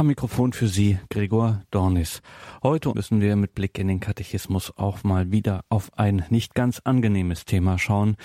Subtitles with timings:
[0.00, 2.22] Am Mikrofon für Sie Gregor Dornis.
[2.62, 6.80] Heute müssen wir mit Blick in den Katechismus auch mal wieder auf ein nicht ganz
[6.82, 8.16] angenehmes Thema schauen.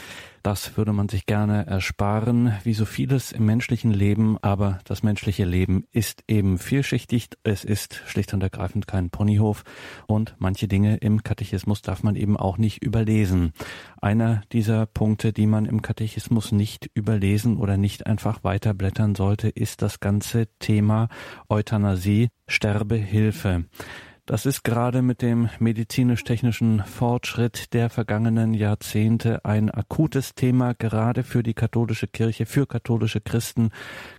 [0.45, 5.43] Das würde man sich gerne ersparen, wie so vieles im menschlichen Leben, aber das menschliche
[5.43, 7.29] Leben ist eben vielschichtig.
[7.41, 9.63] Es ist schlicht und ergreifend kein Ponyhof
[10.05, 13.53] und manche Dinge im Katechismus darf man eben auch nicht überlesen.
[13.99, 19.81] Einer dieser Punkte, die man im Katechismus nicht überlesen oder nicht einfach weiterblättern sollte, ist
[19.81, 21.07] das ganze Thema
[21.49, 23.65] Euthanasie, Sterbehilfe.
[24.27, 31.43] Das ist gerade mit dem medizinisch-technischen Fortschritt der vergangenen Jahrzehnte ein akutes Thema, gerade für
[31.43, 33.69] die katholische Kirche, für katholische Christen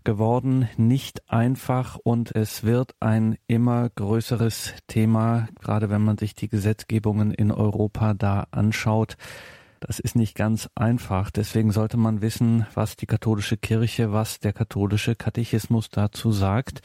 [0.05, 0.69] geworden.
[0.77, 7.34] Nicht einfach und es wird ein immer größeres Thema, gerade wenn man sich die Gesetzgebungen
[7.34, 9.16] in Europa da anschaut.
[9.80, 11.33] Das ist nicht ganz einfach.
[11.33, 16.80] Deswegen sollte man wissen, was die katholische Kirche, was der katholische Katechismus dazu sagt.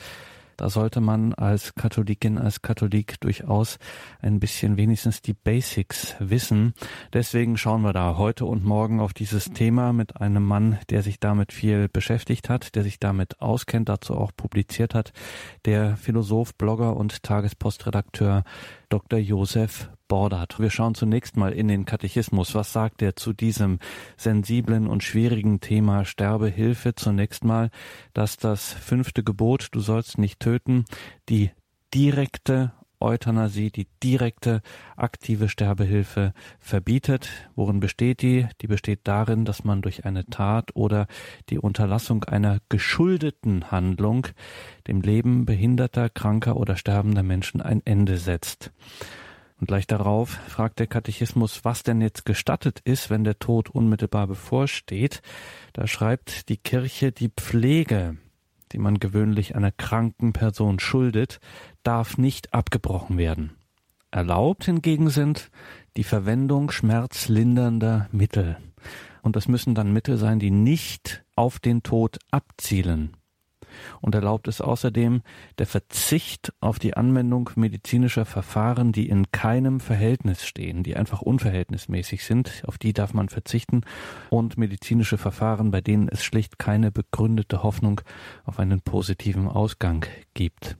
[0.61, 3.79] Da sollte man als Katholikin, als Katholik durchaus
[4.21, 6.75] ein bisschen wenigstens die Basics wissen.
[7.13, 11.19] Deswegen schauen wir da heute und morgen auf dieses Thema mit einem Mann, der sich
[11.19, 15.13] damit viel beschäftigt hat, der sich damit auskennt, dazu auch publiziert hat,
[15.65, 18.43] der Philosoph, Blogger und Tagespostredakteur
[18.89, 19.17] Dr.
[19.17, 20.59] Josef Bordert.
[20.59, 22.53] Wir schauen zunächst mal in den Katechismus.
[22.53, 23.79] Was sagt er zu diesem
[24.17, 26.95] sensiblen und schwierigen Thema Sterbehilfe?
[26.95, 27.69] Zunächst mal,
[28.11, 30.83] dass das fünfte Gebot, du sollst nicht töten,
[31.29, 31.51] die
[31.93, 34.61] direkte Euthanasie, die direkte
[34.97, 37.29] aktive Sterbehilfe verbietet.
[37.55, 38.49] Worin besteht die?
[38.59, 41.07] Die besteht darin, dass man durch eine Tat oder
[41.49, 44.27] die Unterlassung einer geschuldeten Handlung
[44.87, 48.73] dem Leben behinderter, kranker oder sterbender Menschen ein Ende setzt.
[49.61, 54.25] Und gleich darauf fragt der Katechismus, was denn jetzt gestattet ist, wenn der Tod unmittelbar
[54.25, 55.21] bevorsteht.
[55.73, 58.17] Da schreibt die Kirche die Pflege,
[58.71, 61.39] die man gewöhnlich einer kranken Person schuldet,
[61.83, 63.51] darf nicht abgebrochen werden.
[64.09, 65.51] Erlaubt hingegen sind
[65.95, 68.57] die Verwendung schmerzlindernder Mittel.
[69.21, 73.15] Und das müssen dann Mittel sein, die nicht auf den Tod abzielen
[74.01, 75.21] und erlaubt es außerdem
[75.57, 82.23] der Verzicht auf die Anwendung medizinischer Verfahren, die in keinem Verhältnis stehen, die einfach unverhältnismäßig
[82.23, 83.81] sind, auf die darf man verzichten
[84.29, 88.01] und medizinische Verfahren, bei denen es schlicht keine begründete Hoffnung
[88.43, 90.77] auf einen positiven Ausgang gibt.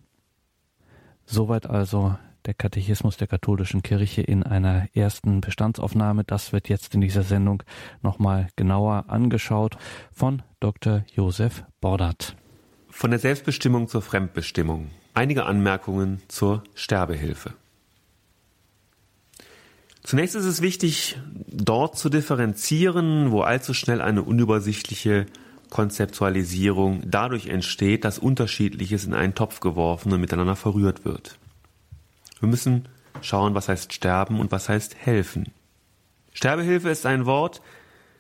[1.26, 2.16] Soweit also
[2.46, 6.24] der Katechismus der katholischen Kirche in einer ersten Bestandsaufnahme.
[6.24, 7.64] Das wird jetzt in dieser Sendung
[8.02, 9.78] nochmal genauer angeschaut
[10.12, 11.04] von Dr.
[11.14, 12.36] Josef Bordert.
[13.02, 14.92] Von der Selbstbestimmung zur Fremdbestimmung.
[15.16, 17.56] Einige Anmerkungen zur Sterbehilfe.
[20.04, 25.26] Zunächst ist es wichtig, dort zu differenzieren, wo allzu schnell eine unübersichtliche
[25.72, 31.40] Konzeptualisierung dadurch entsteht, dass Unterschiedliches in einen Topf geworfen und miteinander verrührt wird.
[32.40, 32.88] Wir müssen
[33.22, 35.52] schauen, was heißt sterben und was heißt helfen.
[36.34, 37.64] Sterbehilfe ist ein Wort,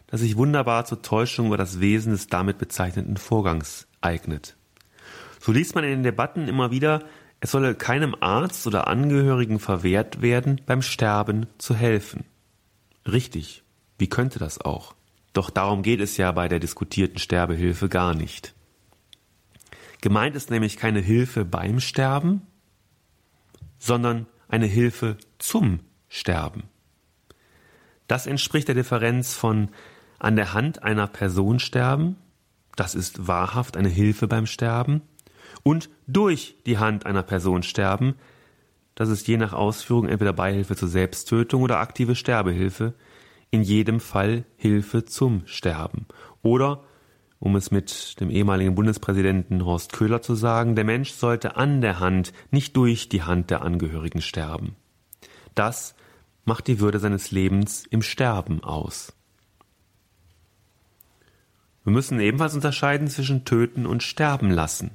[0.08, 4.56] das sich wunderbar zur Täuschung über das Wesen des damit bezeichneten Vorgangs eignet.
[5.41, 7.03] So liest man in den Debatten immer wieder,
[7.40, 12.25] es solle keinem Arzt oder Angehörigen verwehrt werden, beim Sterben zu helfen.
[13.12, 13.63] Richtig,
[13.97, 14.94] wie könnte das auch?
[15.34, 18.53] Doch darum geht es ja bei der diskutierten Sterbehilfe gar nicht.
[20.01, 22.44] Gemeint ist nämlich keine Hilfe beim Sterben,
[23.80, 26.66] sondern eine Hilfe zum Sterben.
[28.07, 29.69] Das entspricht der Differenz von
[30.19, 32.18] an der Hand einer Person sterben,
[32.75, 35.01] das ist wahrhaft eine Hilfe beim Sterben,
[35.64, 38.16] und durch die Hand einer Person sterben,
[38.96, 42.94] das ist je nach Ausführung entweder Beihilfe zur Selbsttötung oder aktive Sterbehilfe,
[43.50, 46.06] in jedem Fall Hilfe zum Sterben.
[46.42, 46.84] Oder,
[47.40, 52.00] um es mit dem ehemaligen Bundespräsidenten Horst Köhler zu sagen, der Mensch sollte an der
[52.00, 54.76] Hand, nicht durch die Hand der Angehörigen sterben.
[55.56, 55.96] Das
[56.46, 59.14] macht die Würde seines Lebens im Sterben aus.
[61.84, 64.92] Wir müssen ebenfalls unterscheiden zwischen töten und sterben lassen.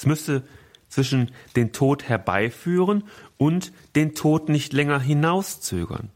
[0.00, 0.44] Es müsste
[0.88, 3.04] zwischen den Tod herbeiführen
[3.36, 6.08] und den Tod nicht länger hinauszögern.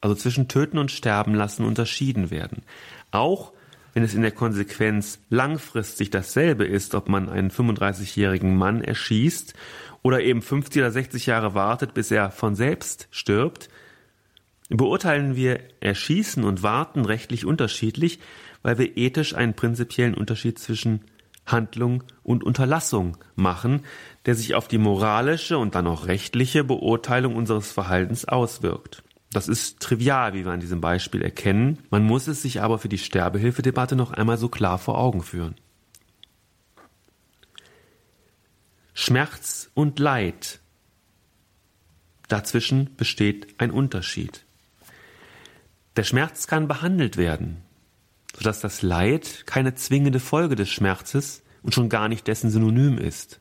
[0.00, 2.62] Also zwischen Töten und Sterben lassen unterschieden werden.
[3.10, 3.52] Auch
[3.94, 9.54] wenn es in der Konsequenz langfristig dasselbe ist, ob man einen 35-jährigen Mann erschießt
[10.02, 13.70] oder eben 50 oder 60 Jahre wartet, bis er von selbst stirbt,
[14.68, 18.20] beurteilen wir Erschießen und Warten rechtlich unterschiedlich,
[18.62, 21.00] weil wir ethisch einen prinzipiellen Unterschied zwischen
[21.46, 23.84] Handlung und Unterlassung machen,
[24.26, 29.02] der sich auf die moralische und dann auch rechtliche Beurteilung unseres Verhaltens auswirkt.
[29.30, 31.80] Das ist trivial, wie wir an diesem Beispiel erkennen.
[31.90, 35.56] Man muss es sich aber für die Sterbehilfedebatte noch einmal so klar vor Augen führen.
[38.94, 40.60] Schmerz und Leid.
[42.28, 44.44] Dazwischen besteht ein Unterschied.
[45.96, 47.63] Der Schmerz kann behandelt werden,
[48.36, 53.40] sodass das Leid keine zwingende Folge des Schmerzes und schon gar nicht dessen Synonym ist.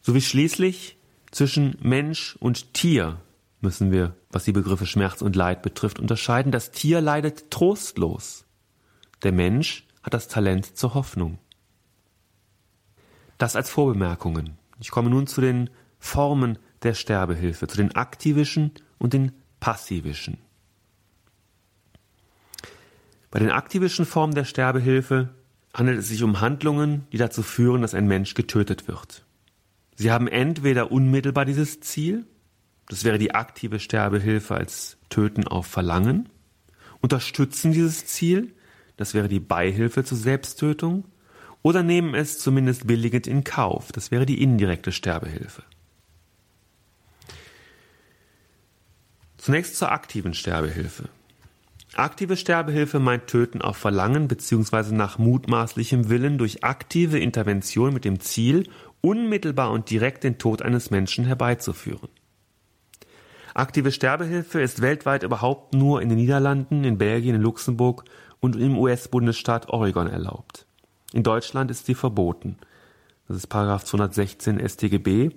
[0.00, 0.98] So wie schließlich
[1.30, 3.20] zwischen Mensch und Tier
[3.60, 6.52] müssen wir, was die Begriffe Schmerz und Leid betrifft, unterscheiden.
[6.52, 8.44] Das Tier leidet trostlos.
[9.22, 11.38] Der Mensch hat das Talent zur Hoffnung.
[13.38, 14.58] Das als Vorbemerkungen.
[14.80, 20.38] Ich komme nun zu den Formen der Sterbehilfe, zu den aktivischen und den passivischen.
[23.32, 25.30] Bei den aktivischen Formen der Sterbehilfe
[25.72, 29.24] handelt es sich um Handlungen, die dazu führen, dass ein Mensch getötet wird.
[29.96, 32.26] Sie haben entweder unmittelbar dieses Ziel,
[32.88, 36.28] das wäre die aktive Sterbehilfe als Töten auf Verlangen,
[37.00, 38.52] unterstützen dieses Ziel,
[38.98, 41.06] das wäre die Beihilfe zur Selbsttötung,
[41.62, 45.62] oder nehmen es zumindest billigend in Kauf, das wäre die indirekte Sterbehilfe.
[49.38, 51.08] Zunächst zur aktiven Sterbehilfe.
[51.94, 54.94] Aktive Sterbehilfe meint Töten auf Verlangen bzw.
[54.94, 58.66] nach mutmaßlichem Willen durch aktive Intervention mit dem Ziel,
[59.02, 62.08] unmittelbar und direkt den Tod eines Menschen herbeizuführen.
[63.52, 68.04] Aktive Sterbehilfe ist weltweit überhaupt nur in den Niederlanden, in Belgien, in Luxemburg
[68.40, 70.64] und im US-Bundesstaat Oregon erlaubt.
[71.12, 72.56] In Deutschland ist sie verboten.
[73.28, 75.30] Das ist Paragraph 216 StGB.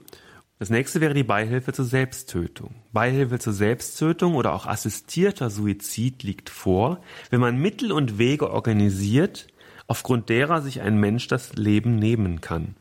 [0.58, 2.76] Das nächste wäre die Beihilfe zur Selbsttötung.
[2.94, 9.48] Beihilfe zur Selbsttötung oder auch assistierter Suizid liegt vor, wenn man Mittel und Wege organisiert,
[9.88, 12.76] aufgrund derer sich ein Mensch das Leben nehmen kann.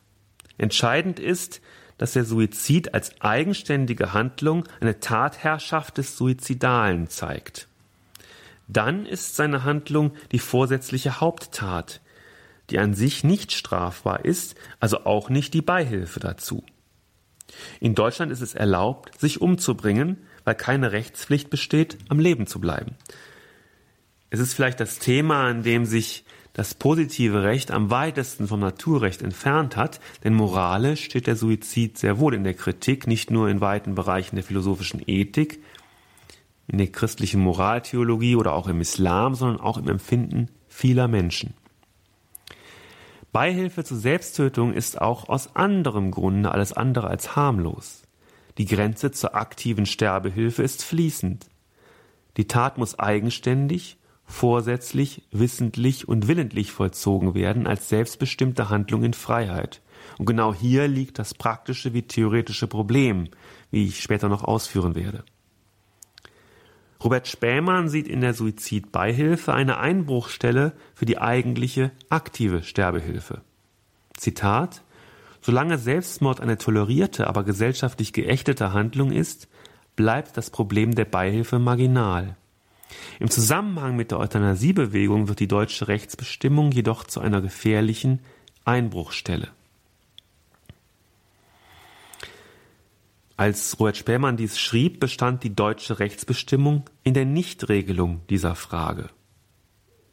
[0.56, 1.60] Entscheidend ist,
[1.98, 7.66] dass der Suizid als eigenständige Handlung eine Tatherrschaft des Suizidalen zeigt.
[8.68, 12.00] Dann ist seine Handlung die vorsätzliche Haupttat,
[12.70, 16.64] die an sich nicht strafbar ist, also auch nicht die Beihilfe dazu.
[17.80, 22.96] In Deutschland ist es erlaubt, sich umzubringen, weil keine Rechtspflicht besteht, am Leben zu bleiben.
[24.30, 26.24] Es ist vielleicht das Thema, an dem sich
[26.54, 32.18] das positive Recht am weitesten vom Naturrecht entfernt hat, denn moralisch steht der Suizid sehr
[32.18, 35.60] wohl in der Kritik, nicht nur in weiten Bereichen der philosophischen Ethik,
[36.68, 41.54] in der christlichen Moraltheologie oder auch im Islam, sondern auch im Empfinden vieler Menschen.
[43.34, 48.02] Beihilfe zur Selbsttötung ist auch aus anderem Grunde alles andere als harmlos.
[48.58, 51.44] Die Grenze zur aktiven Sterbehilfe ist fließend.
[52.36, 59.82] Die Tat muss eigenständig vorsätzlich, wissentlich und willentlich vollzogen werden als selbstbestimmte Handlung in Freiheit.
[60.16, 63.30] Und genau hier liegt das praktische wie theoretische Problem,
[63.72, 65.24] wie ich später noch ausführen werde.
[67.04, 73.42] Robert Spähmann sieht in der Suizidbeihilfe eine Einbruchstelle für die eigentliche aktive Sterbehilfe.
[74.16, 74.82] Zitat
[75.42, 79.48] Solange Selbstmord eine tolerierte, aber gesellschaftlich geächtete Handlung ist,
[79.94, 82.36] bleibt das Problem der Beihilfe marginal.
[83.20, 88.20] Im Zusammenhang mit der Euthanasiebewegung wird die deutsche Rechtsbestimmung jedoch zu einer gefährlichen
[88.64, 89.48] Einbruchstelle.
[93.36, 99.08] Als Robert Spähmann dies schrieb, bestand die deutsche Rechtsbestimmung in der Nichtregelung dieser Frage.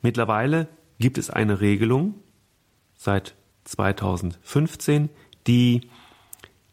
[0.01, 2.15] Mittlerweile gibt es eine Regelung
[2.95, 3.35] seit
[3.65, 5.09] 2015,
[5.45, 5.89] die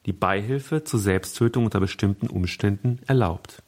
[0.07, 3.63] die Beihilfe zur Selbsttötung unter bestimmten Umständen erlaubt.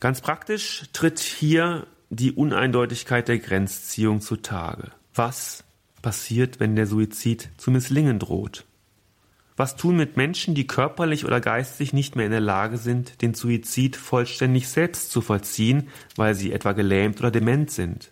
[0.00, 4.90] Ganz praktisch tritt hier die Uneindeutigkeit der Grenzziehung zutage.
[5.14, 5.64] Was
[6.00, 8.64] passiert, wenn der Suizid zu misslingen droht?
[9.60, 13.34] Was tun mit Menschen, die körperlich oder geistig nicht mehr in der Lage sind, den
[13.34, 18.10] Suizid vollständig selbst zu vollziehen, weil sie etwa gelähmt oder dement sind?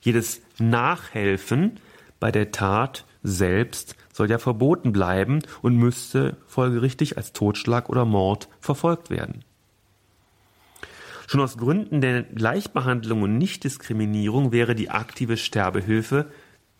[0.00, 1.78] Jedes Nachhelfen
[2.20, 8.48] bei der Tat selbst soll ja verboten bleiben und müsste folgerichtig als Totschlag oder Mord
[8.58, 9.44] verfolgt werden.
[11.26, 16.30] Schon aus Gründen der Gleichbehandlung und Nichtdiskriminierung wäre die aktive Sterbehilfe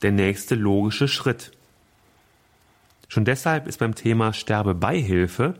[0.01, 1.53] der nächste logische Schritt.
[3.09, 5.55] Schon deshalb ist beim Thema Sterbebeihilfe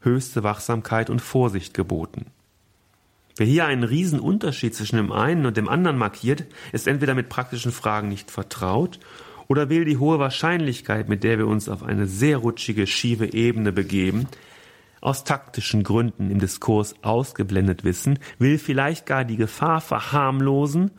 [0.00, 2.26] höchste Wachsamkeit und Vorsicht geboten.
[3.36, 7.72] Wer hier einen Riesenunterschied zwischen dem einen und dem anderen markiert, ist entweder mit praktischen
[7.72, 8.98] Fragen nicht vertraut
[9.48, 13.72] oder will die hohe Wahrscheinlichkeit, mit der wir uns auf eine sehr rutschige, schiefe Ebene
[13.72, 14.28] begeben,
[15.00, 20.90] aus taktischen Gründen im Diskurs ausgeblendet wissen, will vielleicht gar die Gefahr verharmlosen,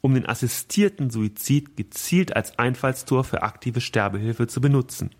[0.00, 5.10] um den assistierten Suizid gezielt als Einfallstor für aktive Sterbehilfe zu benutzen.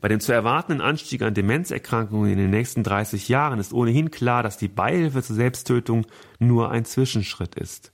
[0.00, 4.42] Bei dem zu erwartenden Anstieg an Demenzerkrankungen in den nächsten 30 Jahren ist ohnehin klar,
[4.42, 6.06] dass die Beihilfe zur Selbsttötung
[6.38, 7.92] nur ein Zwischenschritt ist.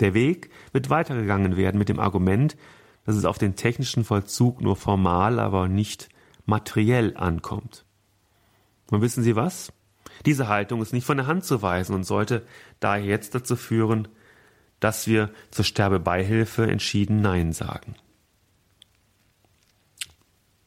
[0.00, 2.56] Der Weg wird weitergegangen werden mit dem Argument,
[3.04, 6.08] dass es auf den technischen Vollzug nur formal, aber nicht
[6.46, 7.84] materiell ankommt.
[8.90, 9.72] Und wissen Sie was?
[10.24, 12.46] Diese Haltung ist nicht von der Hand zu weisen und sollte
[12.80, 14.08] daher jetzt dazu führen,
[14.80, 17.94] dass wir zur Sterbebeihilfe entschieden Nein sagen.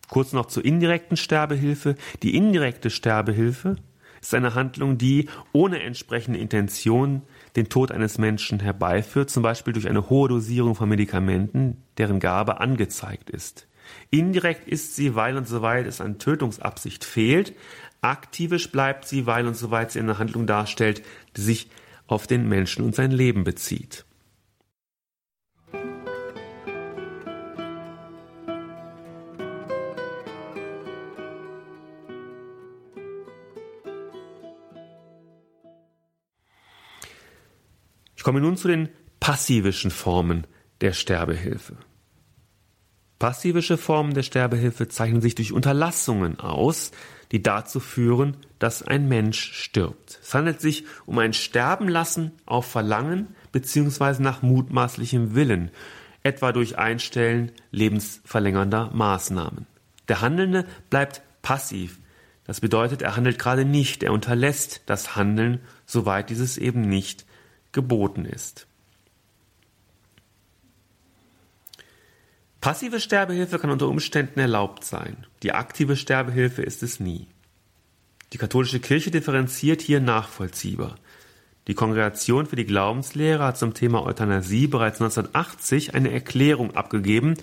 [0.10, 1.96] Kurz noch zur indirekten Sterbehilfe.
[2.22, 3.78] Die indirekte Sterbehilfe
[4.22, 7.24] ist eine Handlung, die ohne entsprechende Intention
[7.56, 12.60] den Tod eines Menschen herbeiführt, zum Beispiel durch eine hohe Dosierung von Medikamenten, deren Gabe
[12.60, 13.68] angezeigt ist.
[14.10, 17.54] Indirekt ist sie, weil und soweit es an Tötungsabsicht fehlt.
[18.02, 21.04] Aktivisch bleibt sie, weil und soweit sie eine Handlung darstellt,
[21.36, 21.70] die sich
[22.08, 24.06] auf den Menschen und sein Leben bezieht.
[38.24, 38.88] Ich komme nun zu den
[39.20, 40.48] passivischen Formen
[40.80, 41.76] der Sterbehilfe.
[43.20, 46.92] Passivische Formen der Sterbehilfe zeichnen sich durch Unterlassungen aus,
[47.34, 50.20] die dazu führen, dass ein Mensch stirbt.
[50.24, 54.24] Es handelt sich um ein Sterbenlassen auf Verlangen bzw.
[54.24, 55.70] nach mutmaßlichem Willen,
[56.24, 59.68] etwa durch Einstellen lebensverlängernder Maßnahmen.
[60.08, 62.00] Der Handelnde bleibt passiv.
[62.46, 67.26] Das bedeutet, er handelt gerade nicht, er unterlässt das Handeln, soweit dieses eben nicht
[67.74, 68.68] geboten ist.
[72.62, 75.28] Passive Sterbehilfe kann unter Umständen erlaubt sein.
[75.44, 77.28] Die aktive Sterbehilfe ist es nie.
[78.32, 80.96] Die katholische Kirche differenziert hier nachvollziehbar.
[81.68, 87.36] Die Kongregation für die Glaubenslehre hat zum Thema Euthanasie bereits 1980 eine Erklärung abgegeben,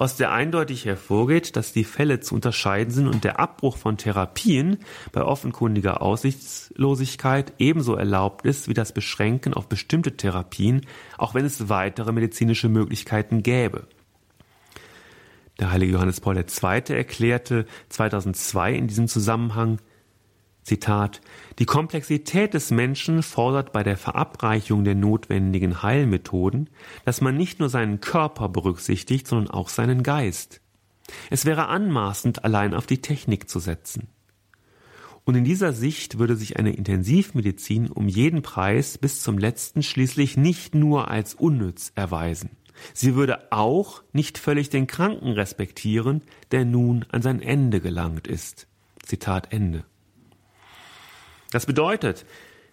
[0.00, 4.78] aus der eindeutig hervorgeht, dass die Fälle zu unterscheiden sind und der Abbruch von Therapien
[5.12, 10.86] bei offenkundiger Aussichtslosigkeit ebenso erlaubt ist wie das Beschränken auf bestimmte Therapien,
[11.18, 13.88] auch wenn es weitere medizinische Möglichkeiten gäbe.
[15.58, 16.82] Der heilige Johannes Paul II.
[16.96, 19.80] erklärte 2002 in diesem Zusammenhang,
[20.70, 21.20] Zitat,
[21.58, 26.70] die Komplexität des Menschen fordert bei der Verabreichung der notwendigen Heilmethoden,
[27.04, 30.60] dass man nicht nur seinen Körper berücksichtigt, sondern auch seinen Geist.
[31.28, 34.06] Es wäre anmaßend, allein auf die Technik zu setzen.
[35.24, 40.36] Und in dieser Sicht würde sich eine Intensivmedizin um jeden Preis bis zum letzten schließlich
[40.36, 42.50] nicht nur als unnütz erweisen.
[42.94, 46.22] Sie würde auch nicht völlig den Kranken respektieren,
[46.52, 48.68] der nun an sein Ende gelangt ist.
[49.04, 49.84] Zitat Ende.
[51.50, 52.24] Das bedeutet,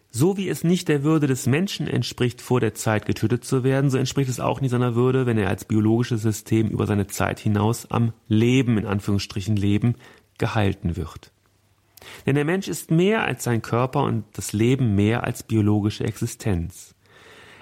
[0.10, 3.90] so wie es nicht der Würde des Menschen entspricht, vor der Zeit getötet zu werden,
[3.90, 7.40] so entspricht es auch nicht seiner Würde, wenn er als biologisches System über seine Zeit
[7.40, 9.96] hinaus am Leben, in Anführungsstrichen Leben,
[10.38, 11.32] gehalten wird.
[12.26, 16.96] Denn der Mensch ist mehr als sein Körper und das Leben mehr als biologische Existenz.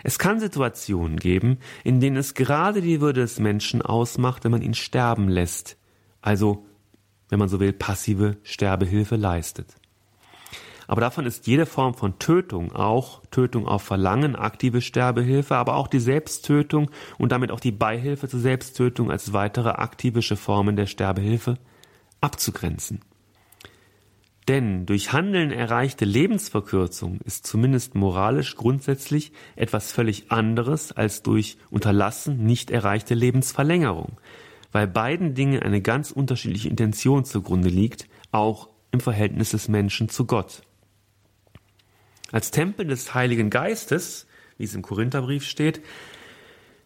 [0.04, 4.62] Es kann Situationen geben, in denen es gerade die Würde des Menschen ausmacht, wenn man
[4.62, 5.78] ihn sterben lässt,
[6.22, 6.66] also,
[7.30, 9.76] wenn man so will, passive Sterbehilfe leistet.
[10.88, 15.88] Aber davon ist jede Form von Tötung, auch Tötung auf Verlangen, aktive Sterbehilfe, aber auch
[15.88, 21.58] die Selbsttötung und damit auch die Beihilfe zur Selbsttötung als weitere aktivische Formen der Sterbehilfe
[22.22, 23.02] abzugrenzen.
[24.48, 32.46] Denn durch Handeln erreichte Lebensverkürzung ist zumindest moralisch grundsätzlich etwas völlig anderes als durch Unterlassen
[32.46, 34.20] nicht erreichte Lebensverlängerung,
[34.72, 40.26] weil beiden Dingen eine ganz unterschiedliche Intention zugrunde liegt, auch im Verhältnis des Menschen zu
[40.26, 40.62] Gott.
[42.36, 44.28] Als Tempel des Heiligen Geistes,
[44.58, 45.80] wie es im Korintherbrief steht,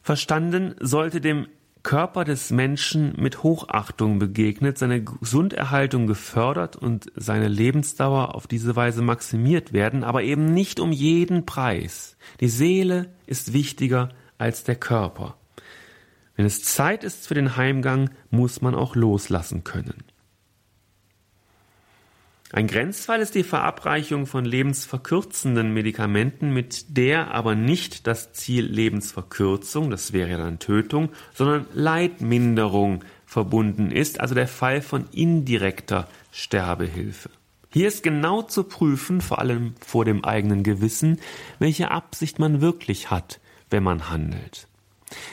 [0.04, 1.48] verstanden, sollte dem
[1.82, 9.02] Körper des Menschen mit Hochachtung begegnet, seine Gesunderhaltung gefördert und seine Lebensdauer auf diese Weise
[9.02, 12.16] maximiert werden, aber eben nicht um jeden Preis.
[12.42, 15.36] Die Seele ist wichtiger als der Körper.
[16.36, 20.04] Wenn es Zeit ist für den Heimgang, muss man auch loslassen können.
[22.52, 29.92] Ein Grenzfall ist die Verabreichung von lebensverkürzenden Medikamenten, mit der aber nicht das Ziel Lebensverkürzung,
[29.92, 37.30] das wäre dann Tötung, sondern Leidminderung verbunden ist, also der Fall von indirekter Sterbehilfe.
[37.72, 41.20] Hier ist genau zu prüfen, vor allem vor dem eigenen Gewissen,
[41.60, 43.40] welche Absicht man wirklich hat,
[43.70, 44.68] wenn man handelt.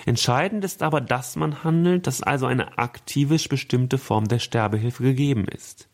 [0.05, 5.47] Entscheidend ist aber, dass man handelt, dass also eine aktivisch bestimmte Form der Sterbehilfe gegeben
[5.49, 5.89] ist.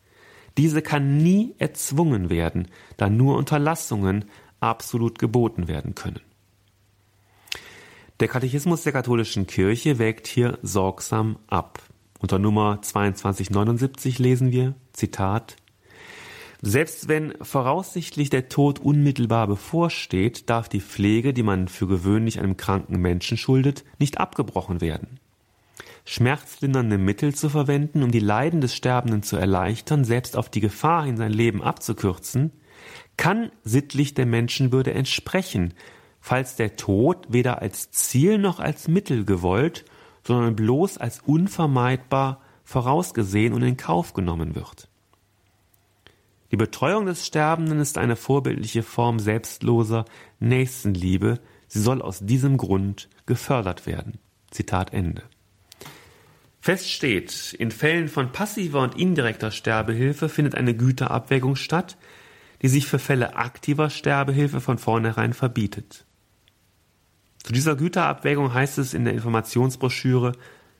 [0.57, 2.67] Diese kann nie erzwungen werden,
[2.97, 4.25] da nur Unterlassungen
[4.59, 6.21] absolut geboten werden können.
[8.19, 11.81] Der Katechismus der katholischen Kirche wägt hier sorgsam ab.
[12.19, 15.57] Unter Nummer 2279 lesen wir, Zitat,
[16.61, 22.55] selbst wenn voraussichtlich der Tod unmittelbar bevorsteht, darf die Pflege, die man für gewöhnlich einem
[22.55, 25.19] kranken Menschen schuldet, nicht abgebrochen werden.
[26.05, 31.05] Schmerzlindernde Mittel zu verwenden, um die Leiden des Sterbenden zu erleichtern, selbst auf die Gefahr
[31.05, 32.51] hin sein Leben abzukürzen,
[33.17, 35.73] kann sittlich der Menschenwürde entsprechen,
[36.19, 39.85] falls der Tod weder als Ziel noch als Mittel gewollt,
[40.25, 44.87] sondern bloß als unvermeidbar vorausgesehen und in Kauf genommen wird.
[46.51, 50.05] Die Betreuung des Sterbenden ist eine vorbildliche Form selbstloser
[50.39, 54.19] Nächstenliebe, sie soll aus diesem Grund gefördert werden.
[54.51, 55.23] Zitat Ende.
[56.63, 61.97] Fest steht, in Fällen von passiver und indirekter Sterbehilfe findet eine Güterabwägung statt,
[62.61, 66.05] die sich für Fälle aktiver Sterbehilfe von vornherein verbietet.
[67.43, 70.31] Zu dieser Güterabwägung heißt es in der Informationsbroschüre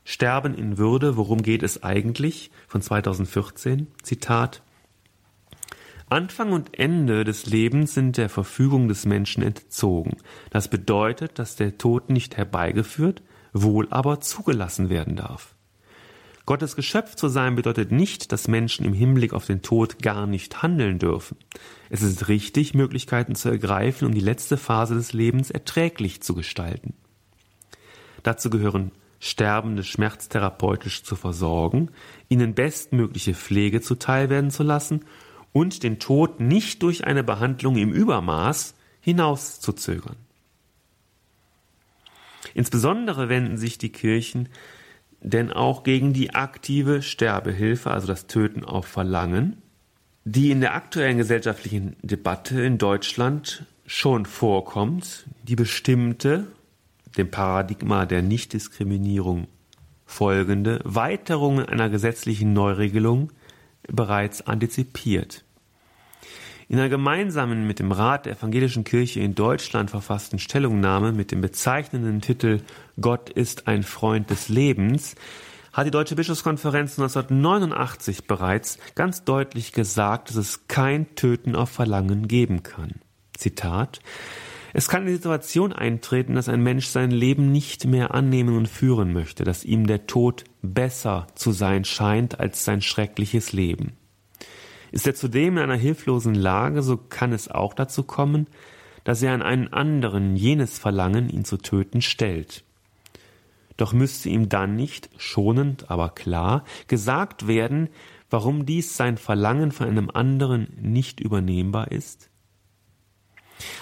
[0.05, 2.49] Sterben in Würde, worum geht es eigentlich?
[2.69, 4.63] von 2014, Zitat
[6.07, 10.15] Anfang und Ende des Lebens sind der Verfügung des Menschen entzogen.
[10.49, 13.21] Das bedeutet, dass der Tod nicht herbeigeführt,
[13.51, 15.52] wohl aber zugelassen werden darf.
[16.45, 20.61] Gottes Geschöpf zu sein bedeutet nicht, dass Menschen im Hinblick auf den Tod gar nicht
[20.61, 21.37] handeln dürfen.
[21.89, 26.93] Es ist richtig, Möglichkeiten zu ergreifen, um die letzte Phase des Lebens erträglich zu gestalten.
[28.23, 31.91] Dazu gehören Sterbende schmerztherapeutisch zu versorgen,
[32.27, 35.05] ihnen bestmögliche Pflege zuteilwerden zu lassen
[35.53, 40.17] und den Tod nicht durch eine Behandlung im Übermaß hinauszuzögern.
[42.53, 44.49] Insbesondere wenden sich die Kirchen
[45.23, 49.61] denn auch gegen die aktive Sterbehilfe, also das Töten auf Verlangen,
[50.25, 56.47] die in der aktuellen gesellschaftlichen Debatte in Deutschland schon vorkommt, die bestimmte,
[57.17, 59.47] dem Paradigma der Nichtdiskriminierung
[60.05, 63.31] folgende Weiterung einer gesetzlichen Neuregelung
[63.87, 65.42] bereits antizipiert.
[66.67, 71.41] In einer gemeinsamen mit dem Rat der Evangelischen Kirche in Deutschland verfassten Stellungnahme mit dem
[71.41, 72.61] bezeichnenden Titel
[72.99, 75.15] Gott ist ein Freund des Lebens
[75.73, 82.27] hat die Deutsche Bischofskonferenz 1989 bereits ganz deutlich gesagt, dass es kein Töten auf Verlangen
[82.27, 83.01] geben kann.
[83.35, 83.99] Zitat
[84.75, 89.13] es kann die Situation eintreten, dass ein Mensch sein Leben nicht mehr annehmen und führen
[89.13, 93.91] möchte, dass ihm der Tod besser zu sein scheint als sein schreckliches Leben.
[94.93, 98.45] Ist er zudem in einer hilflosen Lage, so kann es auch dazu kommen,
[99.03, 102.63] dass er an einen anderen jenes Verlangen, ihn zu töten, stellt.
[103.75, 107.89] Doch müsste ihm dann nicht, schonend, aber klar, gesagt werden,
[108.29, 112.29] warum dies sein Verlangen von einem anderen nicht übernehmbar ist?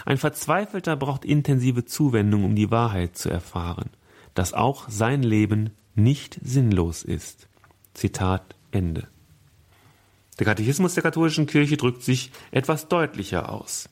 [0.05, 3.89] Ein Verzweifelter braucht intensive Zuwendung, um die Wahrheit zu erfahren,
[4.33, 7.49] dass auch sein Leben nicht sinnlos ist.
[7.93, 9.09] Zitat Ende.
[10.39, 13.89] Der Katechismus der katholischen Kirche drückt sich etwas deutlicher aus.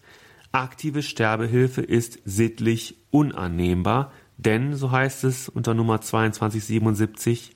[0.51, 7.55] Aktive Sterbehilfe ist sittlich unannehmbar, denn, so heißt es unter Nummer 2277,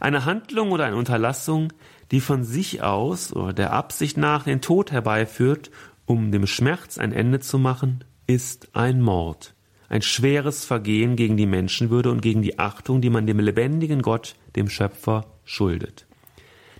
[0.00, 1.72] eine Handlung oder eine Unterlassung,
[2.10, 5.70] die von sich aus oder der Absicht nach den Tod herbeiführt,
[6.06, 9.54] um dem Schmerz ein Ende zu machen, ist ein Mord,
[9.88, 14.34] ein schweres Vergehen gegen die Menschenwürde und gegen die Achtung, die man dem lebendigen Gott,
[14.56, 16.07] dem Schöpfer, schuldet.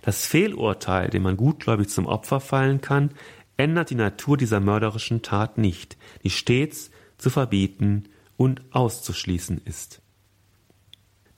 [0.01, 3.11] Das Fehlurteil, dem man gutgläubig zum Opfer fallen kann,
[3.57, 8.05] ändert die Natur dieser mörderischen Tat nicht, die stets zu verbieten
[8.37, 10.01] und auszuschließen ist.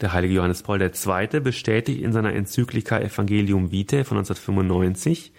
[0.02, 1.40] Der heilige Johannes Paul II.
[1.42, 5.32] bestätigt in seiner Enzyklika Evangelium Vitae von 1995,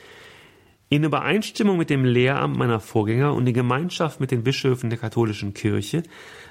[0.93, 5.55] in Übereinstimmung mit dem Lehramt meiner Vorgänger und in Gemeinschaft mit den Bischöfen der katholischen
[5.55, 6.03] Kirche,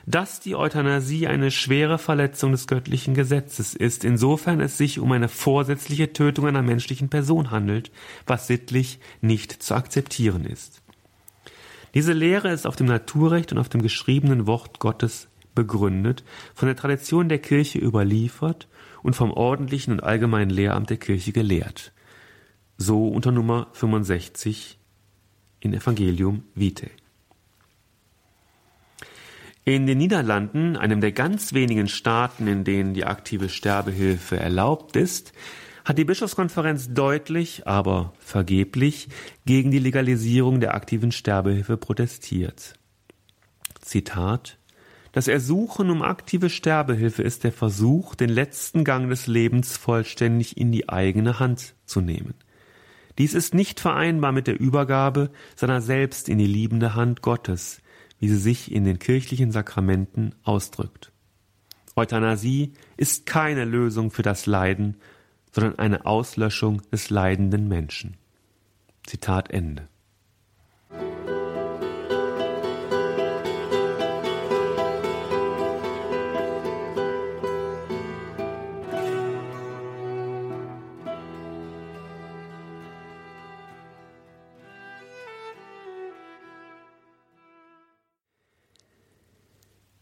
[0.08, 5.30] dass die Euthanasie eine schwere Verletzung des göttlichen Gesetzes ist, insofern es sich um eine
[5.30, 7.92] vorsätzliche Tötung einer menschlichen Person handelt,
[8.26, 10.82] was sittlich nicht zu akzeptieren ist.
[11.94, 16.24] Diese Lehre ist auf dem Naturrecht und auf dem geschriebenen Wort Gottes begründet,
[16.56, 18.68] von der Tradition der Kirche überliefert
[19.04, 21.94] und vom ordentlichen und allgemeinen Lehramt der Kirche gelehrt
[22.82, 24.78] so unter Nummer 65
[25.60, 26.90] in Evangelium Vitae.
[29.64, 35.34] In den Niederlanden, einem der ganz wenigen Staaten, in denen die aktive Sterbehilfe erlaubt ist,
[35.86, 39.10] hat die Bischofskonferenz deutlich, aber vergeblich
[39.46, 42.74] gegen die Legalisierung der aktiven Sterbehilfe protestiert.
[43.82, 44.58] Zitat
[45.12, 50.72] Das Ersuchen um aktive Sterbehilfe ist der Versuch, den letzten Gang des Lebens vollständig in
[50.72, 52.34] die eigene Hand zu nehmen.
[53.18, 57.82] Dies ist nicht vereinbar mit der Übergabe seiner selbst in die liebende Hand Gottes,
[58.20, 61.12] wie sie sich in den kirchlichen Sakramenten ausdrückt.
[61.96, 64.98] Euthanasie ist keine Lösung für das Leiden,
[65.52, 68.16] sondern eine Auslöschung des leidenden Menschen.
[69.06, 69.91] Zitat Ende.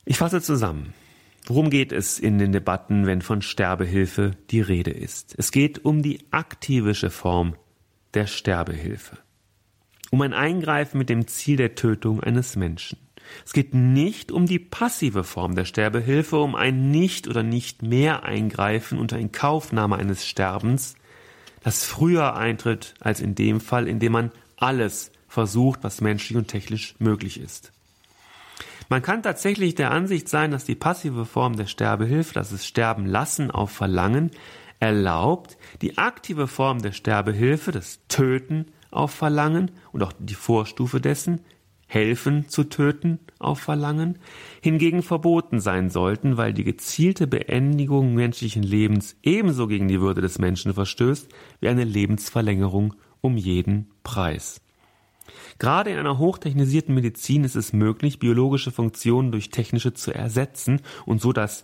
[0.10, 0.96] Ich fasse zusammen.
[1.46, 5.36] Worum geht es in den Debatten, wenn von Sterbehilfe die Rede ist?
[5.38, 7.56] Es geht um die aktivische Form
[8.16, 9.20] der Sterbehilfe.
[10.10, 12.98] Um ein Eingreifen mit dem Ziel der Tötung eines Menschen.
[13.46, 18.24] Es geht nicht um die passive Form der Sterbehilfe, um ein nicht oder nicht mehr
[18.24, 20.96] Eingreifen unter Inkaufnahme eines Sterbens,
[21.62, 26.48] das früher eintritt als in dem Fall, in dem man alles versucht, was menschlich und
[26.48, 27.74] technisch möglich ist.
[28.90, 33.06] Man kann tatsächlich der Ansicht sein, dass die passive Form der Sterbehilfe, das ist Sterben
[33.06, 34.32] lassen auf Verlangen,
[34.80, 41.42] erlaubt, die aktive Form der Sterbehilfe, das Töten auf Verlangen und auch die Vorstufe dessen,
[41.86, 44.18] helfen zu töten auf Verlangen,
[44.62, 50.40] hingegen verboten sein sollten, weil die gezielte Beendigung menschlichen Lebens ebenso gegen die Würde des
[50.40, 54.62] Menschen verstößt wie eine Lebensverlängerung um jeden Preis.
[55.58, 61.22] Gerade in einer hochtechnisierten Medizin ist es möglich, biologische Funktionen durch technische zu ersetzen und
[61.22, 61.64] so das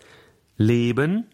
[0.58, 1.25] Leben,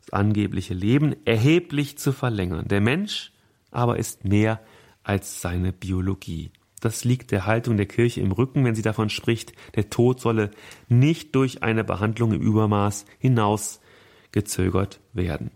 [0.00, 2.68] das angebliche Leben, erheblich zu verlängern.
[2.68, 3.32] Der Mensch
[3.70, 4.60] aber ist mehr
[5.02, 6.50] als seine Biologie.
[6.80, 10.50] Das liegt der Haltung der Kirche im Rücken, wenn sie davon spricht, der Tod solle
[10.88, 13.80] nicht durch eine Behandlung im Übermaß hinaus
[14.32, 15.50] gezögert werden.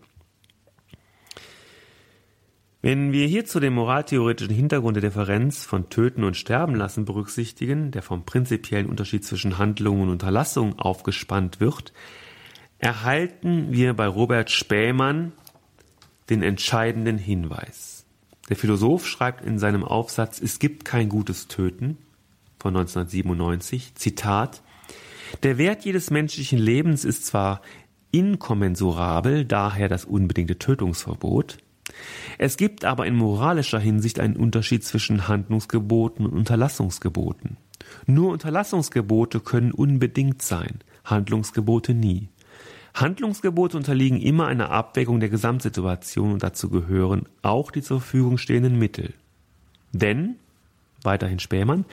[2.85, 8.03] Wenn wir hierzu den moraltheoretischen Hintergrund der Differenz von Töten und Sterben lassen berücksichtigen, der
[8.03, 11.93] vom prinzipiellen Unterschied zwischen Handlung und Unterlassung aufgespannt wird,
[12.77, 15.31] erhalten wir bei Robert Spähmann
[16.29, 18.05] den entscheidenden Hinweis.
[18.49, 21.97] Der Philosoph schreibt in seinem Aufsatz Es gibt kein gutes Töten
[22.59, 24.61] von 1997, Zitat,
[25.41, 27.61] Der Wert jedes menschlichen Lebens ist zwar
[28.11, 31.57] inkommensurabel, daher das unbedingte Tötungsverbot,
[32.37, 37.57] es gibt aber in moralischer Hinsicht einen Unterschied zwischen Handlungsgeboten und Unterlassungsgeboten.
[38.05, 42.29] Nur Unterlassungsgebote können unbedingt sein, Handlungsgebote nie.
[42.93, 48.79] Handlungsgebote unterliegen immer einer Abwägung der Gesamtsituation und dazu gehören auch die zur Verfügung stehenden
[48.79, 49.13] Mittel.
[49.91, 50.35] Denn,
[51.03, 51.85] weiterhin Spähmann,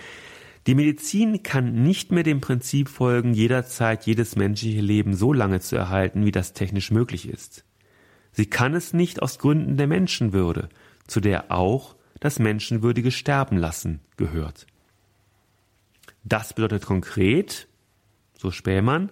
[0.69, 5.75] die Medizin kann nicht mehr dem Prinzip folgen, jederzeit jedes menschliche Leben so lange zu
[5.75, 7.65] erhalten, wie das technisch möglich ist.
[8.33, 10.69] Sie kann es nicht aus Gründen der Menschenwürde,
[11.07, 14.67] zu der auch das menschenwürdige Sterben lassen gehört.
[16.25, 17.69] Das bedeutet konkret,
[18.39, 19.11] so Spähmann,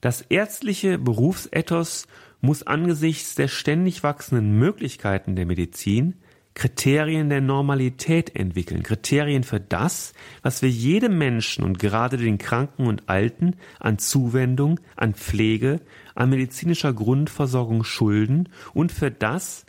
[0.00, 2.06] das ärztliche Berufsethos
[2.40, 6.14] muss angesichts der ständig wachsenden Möglichkeiten der Medizin
[6.58, 12.88] Kriterien der Normalität entwickeln, Kriterien für das, was wir jedem Menschen und gerade den Kranken
[12.88, 15.80] und Alten an Zuwendung, an Pflege,
[16.18, 19.64] an medizinischer Grundversorgung schulden und für das,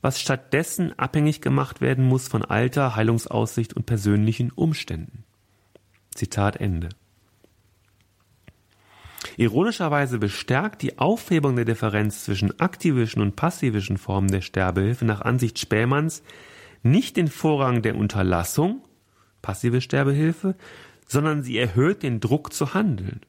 [0.00, 5.24] was stattdessen abhängig gemacht werden muss von Alter, Heilungsaussicht und persönlichen Umständen.
[6.14, 6.88] Zitat Ende.
[9.36, 15.58] Ironischerweise bestärkt die Aufhebung der Differenz zwischen aktivischen und passivischen Formen der Sterbehilfe nach Ansicht
[15.58, 16.22] Spähmanns
[16.82, 18.82] nicht den Vorrang der Unterlassung,
[19.40, 20.56] passive Sterbehilfe,
[21.06, 23.20] sondern sie erhöht den Druck zu handeln.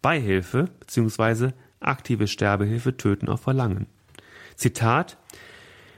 [0.00, 1.52] Beihilfe bzw.
[1.80, 3.86] aktive Sterbehilfe töten auf Verlangen.
[4.56, 5.18] Zitat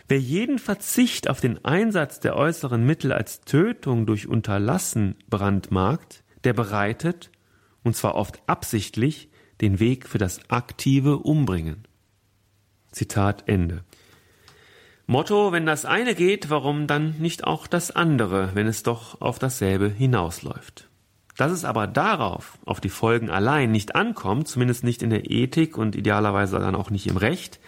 [0.09, 6.53] Wer jeden Verzicht auf den Einsatz der äußeren Mittel als Tötung durch Unterlassen brandmarkt, der
[6.53, 7.31] bereitet,
[7.85, 9.29] und zwar oft absichtlich,
[9.61, 11.87] den Weg für das aktive Umbringen.
[12.91, 13.85] Zitat Ende.
[15.07, 19.39] Motto, wenn das eine geht, warum dann nicht auch das andere, wenn es doch auf
[19.39, 20.90] dasselbe hinausläuft?
[21.41, 25.79] Dass es aber darauf, auf die Folgen allein nicht ankommt, zumindest nicht in der Ethik
[25.79, 27.61] und idealerweise dann auch nicht im Recht,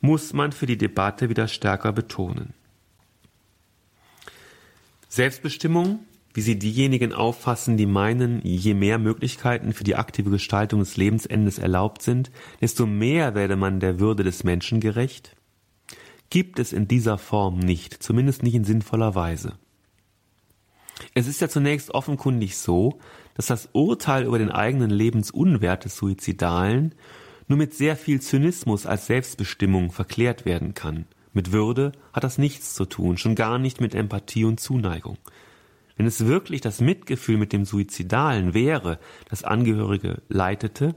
[0.00, 2.54] muss man für die Debatte wieder stärker betonen.
[5.10, 6.00] Selbstbestimmung
[6.32, 11.58] wie sie diejenigen auffassen, die meinen, je mehr Möglichkeiten für die aktive Gestaltung des Lebensendes
[11.58, 12.30] erlaubt sind,
[12.60, 15.36] desto mehr werde man der Würde des Menschen gerecht?
[16.30, 19.58] Gibt es in dieser Form nicht, zumindest nicht in sinnvoller Weise.
[21.14, 22.98] Es ist ja zunächst offenkundig so,
[23.34, 26.94] dass das Urteil über den eigenen Lebensunwert des Suizidalen
[27.48, 31.06] nur mit sehr viel Zynismus als Selbstbestimmung verklärt werden kann.
[31.32, 35.16] Mit Würde hat das nichts zu tun, schon gar nicht mit Empathie und Zuneigung.
[35.96, 40.94] Wenn es wirklich das Mitgefühl mit dem Suizidalen wäre, das Angehörige leitete,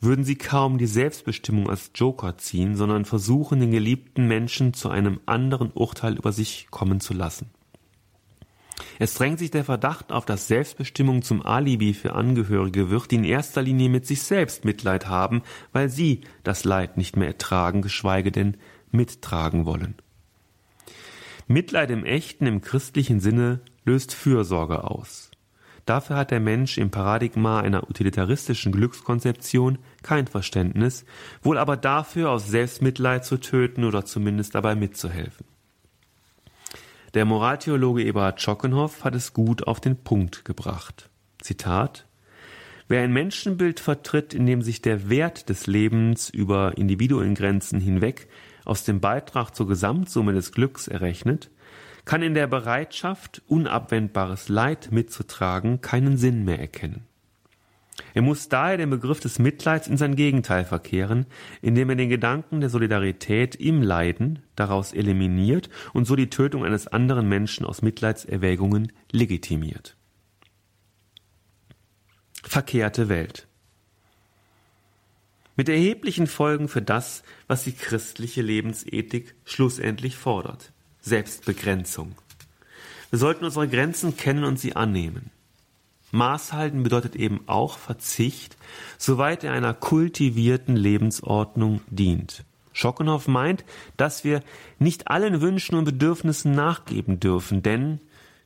[0.00, 5.20] würden sie kaum die Selbstbestimmung als Joker ziehen, sondern versuchen, den geliebten Menschen zu einem
[5.26, 7.50] anderen Urteil über sich kommen zu lassen.
[8.98, 13.24] Es drängt sich der Verdacht auf, dass Selbstbestimmung zum Alibi für Angehörige wird, die in
[13.24, 18.32] erster Linie mit sich selbst Mitleid haben, weil sie das Leid nicht mehr ertragen, geschweige
[18.32, 18.56] denn
[18.90, 19.94] mittragen wollen.
[21.46, 25.30] Mitleid im echten, im christlichen Sinne löst Fürsorge aus.
[25.84, 31.04] Dafür hat der Mensch im Paradigma einer utilitaristischen Glückskonzeption kein Verständnis,
[31.42, 35.44] wohl aber dafür aus Selbstmitleid zu töten oder zumindest dabei mitzuhelfen.
[37.14, 41.10] Der Moraltheologe Eberhard Schockenhoff hat es gut auf den Punkt gebracht.
[41.40, 42.08] Zitat
[42.88, 48.28] Wer ein Menschenbild vertritt, in dem sich der Wert des Lebens über Individuengrenzen hinweg
[48.64, 51.50] aus dem Beitrag zur Gesamtsumme des Glücks errechnet,
[52.04, 57.06] kann in der Bereitschaft, unabwendbares Leid mitzutragen, keinen Sinn mehr erkennen.
[58.12, 61.26] Er muss daher den Begriff des Mitleids in sein Gegenteil verkehren,
[61.62, 66.86] indem er den Gedanken der Solidarität im Leiden daraus eliminiert und so die Tötung eines
[66.86, 69.96] anderen Menschen aus Mitleidserwägungen legitimiert.
[72.42, 73.46] Verkehrte Welt.
[75.56, 80.72] Mit erheblichen Folgen für das, was die christliche Lebensethik schlussendlich fordert.
[81.00, 82.16] Selbstbegrenzung.
[83.10, 85.30] Wir sollten unsere Grenzen kennen und sie annehmen.
[86.14, 88.56] Maßhalten bedeutet eben auch Verzicht,
[88.98, 92.44] soweit er einer kultivierten Lebensordnung dient.
[92.72, 93.64] Schockenhoff meint,
[93.96, 94.40] dass wir
[94.78, 98.00] nicht allen Wünschen und Bedürfnissen nachgeben dürfen, denn,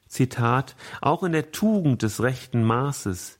[0.06, 3.38] Zitat, auch in der Tugend des rechten Maßes,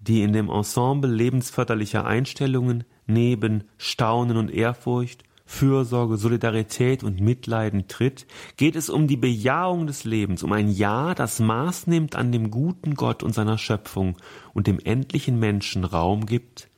[0.00, 8.26] die in dem Ensemble lebensförderlicher Einstellungen neben Staunen und Ehrfurcht Fürsorge, Solidarität und Mitleiden tritt,
[8.56, 12.50] geht es um die Bejahung des Lebens, um ein Ja, das Maß nimmt an dem
[12.50, 14.16] guten Gott und seiner Schöpfung
[14.54, 16.68] und dem endlichen Menschen Raum gibt,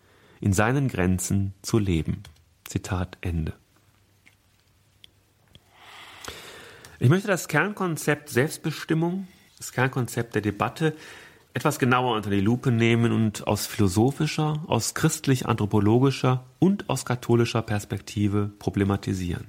[0.41, 2.25] in seinen Grenzen zu leben.
[2.65, 3.55] Zitat Ende.
[6.99, 10.97] Ich möchte das Kernkonzept Selbstbestimmung, das Kernkonzept der Debatte
[11.55, 18.51] etwas genauer unter die Lupe nehmen und aus philosophischer, aus christlich-anthropologischer und aus katholischer Perspektive
[18.59, 19.47] problematisieren.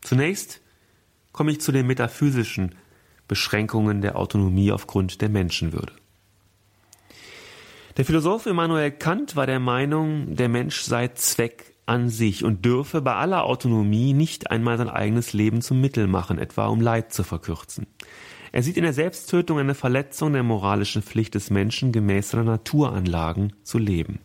[0.00, 0.60] Zunächst
[1.32, 2.76] komme ich zu den metaphysischen
[3.26, 5.92] Beschränkungen der Autonomie aufgrund der Menschenwürde.
[7.96, 13.00] Der Philosoph Immanuel Kant war der Meinung, der Mensch sei Zweck an sich und dürfe
[13.00, 17.24] bei aller Autonomie nicht einmal sein eigenes Leben zum Mittel machen, etwa um Leid zu
[17.24, 17.86] verkürzen.
[18.54, 23.52] Er sieht in der Selbsttötung eine Verletzung der moralischen Pflicht des Menschen, gemäß seiner Naturanlagen
[23.64, 24.20] zu leben.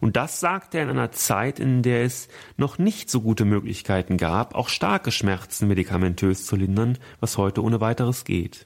[0.00, 4.16] Und das sagt er in einer Zeit, in der es noch nicht so gute Möglichkeiten
[4.16, 8.64] gab, auch starke Schmerzen medikamentös zu lindern, was heute ohne weiteres geht.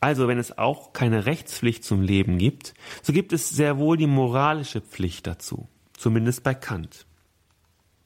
[0.00, 4.08] Also, wenn es auch keine Rechtspflicht zum Leben gibt, so gibt es sehr wohl die
[4.08, 7.06] moralische Pflicht dazu, zumindest bei Kant.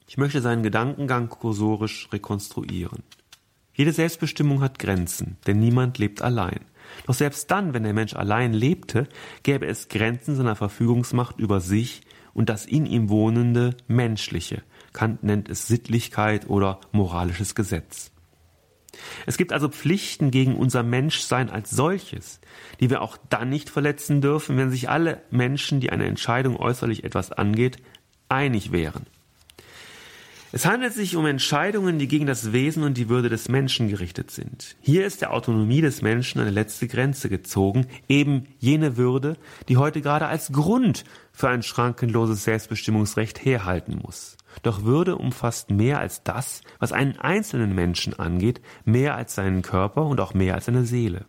[0.07, 3.03] Ich möchte seinen Gedankengang kursorisch rekonstruieren.
[3.75, 6.61] Jede Selbstbestimmung hat Grenzen, denn niemand lebt allein.
[7.07, 9.09] Doch selbst dann, wenn der Mensch allein lebte,
[9.43, 12.03] gäbe es Grenzen seiner Verfügungsmacht über sich
[12.35, 14.63] und das in ihm wohnende Menschliche.
[14.93, 18.13] Kant nennt es Sittlichkeit oder moralisches Gesetz.
[19.27, 22.41] Es gibt also Pflichten gegen unser Menschsein als solches,
[22.79, 27.03] die wir auch dann nicht verletzen dürfen, wenn sich alle Menschen, die eine Entscheidung äußerlich
[27.03, 27.79] etwas angeht,
[28.29, 29.07] einig wären.
[30.57, 34.31] Es handelt sich um Entscheidungen, die gegen das Wesen und die Würde des Menschen gerichtet
[34.31, 34.77] sind.
[34.81, 39.37] Hier ist der Autonomie des Menschen eine letzte Grenze gezogen, eben jene Würde,
[39.69, 44.37] die heute gerade als Grund für ein schrankenloses Selbstbestimmungsrecht herhalten muss.
[44.63, 50.07] Doch Würde umfasst mehr als das, was einen einzelnen Menschen angeht, mehr als seinen Körper
[50.07, 51.25] und auch mehr als seine Seele.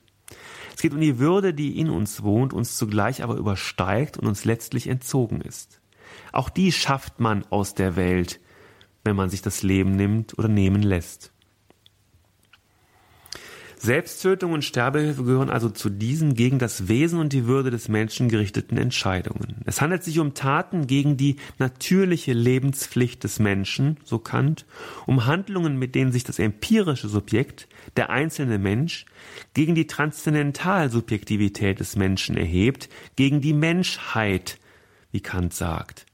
[0.76, 4.46] Es geht um die Würde, die in uns wohnt, uns zugleich aber übersteigt und uns
[4.46, 5.82] letztlich entzogen ist.
[6.32, 8.40] Auch die schafft man aus der Welt,
[9.06, 11.32] wenn man sich das Leben nimmt oder nehmen lässt.
[13.78, 18.30] Selbsttötung und Sterbehilfe gehören also zu diesen gegen das Wesen und die Würde des Menschen
[18.30, 19.62] gerichteten Entscheidungen.
[19.66, 24.66] Es handelt sich um Taten gegen die natürliche Lebenspflicht des Menschen, so Kant,
[25.06, 29.06] um Handlungen, mit denen sich das empirische Subjekt, der einzelne Mensch,
[29.54, 34.58] gegen die Transzendentalsubjektivität des Menschen erhebt, gegen die Menschheit,
[35.12, 36.08] wie Kant sagt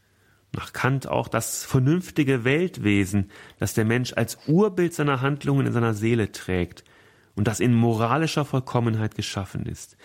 [0.54, 5.94] nach Kant auch das vernünftige Weltwesen, das der Mensch als Urbild seiner Handlungen in seiner
[5.94, 6.84] Seele trägt
[7.36, 9.98] und das in moralischer Vollkommenheit geschaffen ist.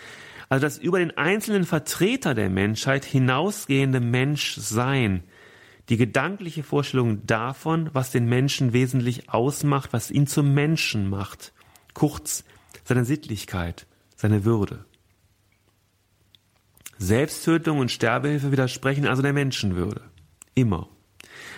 [0.49, 5.23] Also das über den einzelnen Vertreter der Menschheit hinausgehende Menschsein,
[5.89, 11.53] die gedankliche Vorstellung davon, was den Menschen wesentlich ausmacht, was ihn zum Menschen macht,
[11.93, 12.45] kurz
[12.85, 14.85] seine Sittlichkeit, seine Würde.
[16.97, 20.01] Selbsttötung und Sterbehilfe widersprechen also der Menschenwürde.
[20.57, 20.89] Immer.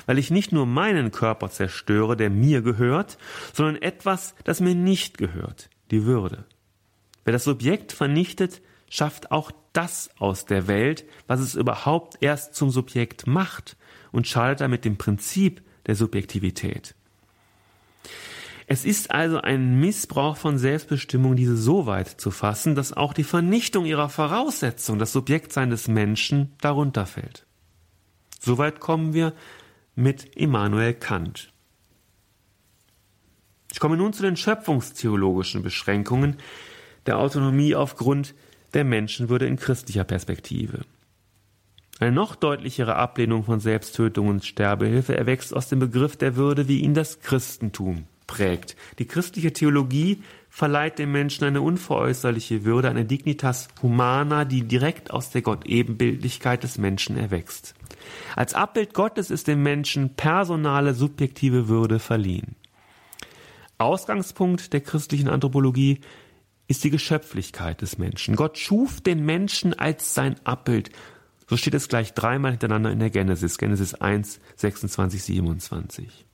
[0.07, 3.17] Weil ich nicht nur meinen Körper zerstöre, der mir gehört,
[3.53, 6.43] sondern etwas, das mir nicht gehört, die Würde.
[7.23, 12.71] Wer das Subjekt vernichtet, schafft auch das aus der Welt, was es überhaupt erst zum
[12.71, 13.77] Subjekt macht
[14.11, 16.93] und schadet damit dem Prinzip der Subjektivität.
[18.67, 23.23] Es ist also ein Missbrauch von Selbstbestimmung, diese so weit zu fassen, dass auch die
[23.23, 27.45] Vernichtung ihrer Voraussetzung, das Subjektsein des Menschen, darunter fällt.
[28.39, 29.33] Soweit kommen wir
[29.95, 31.51] mit Immanuel Kant.
[33.71, 36.37] Ich komme nun zu den schöpfungstheologischen Beschränkungen
[37.05, 38.33] der Autonomie aufgrund
[38.73, 40.85] der Menschenwürde in christlicher Perspektive.
[41.99, 46.79] Eine noch deutlichere Ablehnung von Selbsttötung und Sterbehilfe erwächst aus dem Begriff der Würde, wie
[46.79, 48.77] ihn das Christentum prägt.
[48.99, 55.29] Die christliche Theologie verleiht dem Menschen eine unveräußerliche Würde, eine Dignitas humana, die direkt aus
[55.29, 57.75] der Gottebenbildlichkeit des Menschen erwächst.
[58.35, 62.55] Als Abbild Gottes ist dem Menschen personale, subjektive Würde verliehen.
[63.77, 66.01] Ausgangspunkt der christlichen Anthropologie
[66.67, 68.35] ist die Geschöpflichkeit des Menschen.
[68.35, 70.91] Gott schuf den Menschen als sein Abbild.
[71.47, 76.28] So steht es gleich dreimal hintereinander in der Genesis, Genesis 1, 26, 27.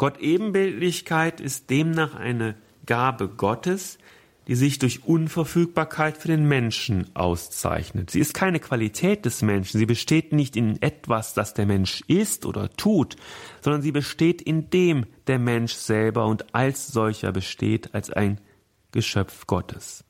[0.00, 2.54] Gott Ebenbildlichkeit ist demnach eine
[2.86, 3.98] Gabe Gottes,
[4.48, 8.08] die sich durch Unverfügbarkeit für den Menschen auszeichnet.
[8.08, 12.46] Sie ist keine Qualität des Menschen, sie besteht nicht in etwas, das der Mensch ist
[12.46, 13.16] oder tut,
[13.60, 18.40] sondern sie besteht in dem der Mensch selber und als solcher besteht als ein
[18.92, 20.06] Geschöpf Gottes.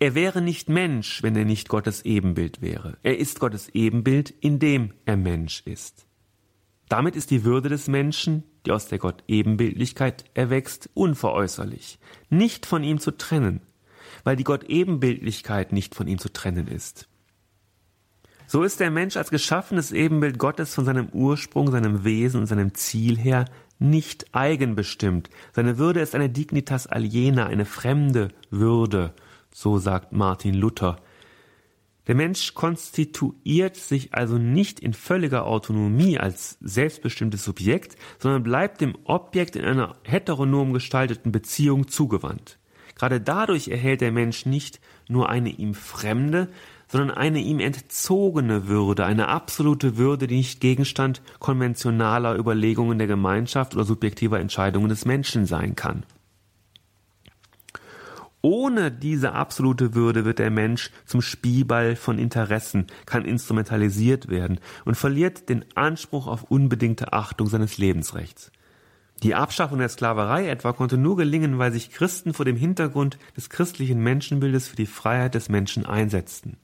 [0.00, 2.98] Er wäre nicht Mensch, wenn er nicht Gottes Ebenbild wäre.
[3.04, 6.08] Er ist Gottes Ebenbild, indem er Mensch ist.
[6.88, 11.98] Damit ist die Würde des Menschen, die aus der Gott-Ebenbildlichkeit erwächst, unveräußerlich,
[12.30, 13.60] nicht von ihm zu trennen,
[14.22, 17.08] weil die Gott-Ebenbildlichkeit nicht von ihm zu trennen ist.
[18.46, 22.74] So ist der Mensch als geschaffenes Ebenbild Gottes von seinem Ursprung, seinem Wesen und seinem
[22.74, 23.46] Ziel her
[23.78, 25.30] nicht eigenbestimmt.
[25.52, 29.14] Seine Würde ist eine Dignitas aliena, eine fremde Würde,
[29.50, 31.00] so sagt Martin Luther,
[32.06, 38.94] der Mensch konstituiert sich also nicht in völliger Autonomie als selbstbestimmtes Subjekt, sondern bleibt dem
[39.04, 42.58] Objekt in einer heteronom gestalteten Beziehung zugewandt.
[42.94, 46.48] Gerade dadurch erhält der Mensch nicht nur eine ihm fremde,
[46.86, 53.74] sondern eine ihm entzogene Würde, eine absolute Würde, die nicht Gegenstand konventionaler Überlegungen der Gemeinschaft
[53.74, 56.04] oder subjektiver Entscheidungen des Menschen sein kann.
[58.44, 64.96] Ohne diese absolute Würde wird der Mensch zum Spielball von Interessen, kann instrumentalisiert werden und
[64.96, 68.52] verliert den Anspruch auf unbedingte Achtung seines Lebensrechts.
[69.22, 73.48] Die Abschaffung der Sklaverei etwa konnte nur gelingen, weil sich Christen vor dem Hintergrund des
[73.48, 76.58] christlichen Menschenbildes für die Freiheit des Menschen einsetzten.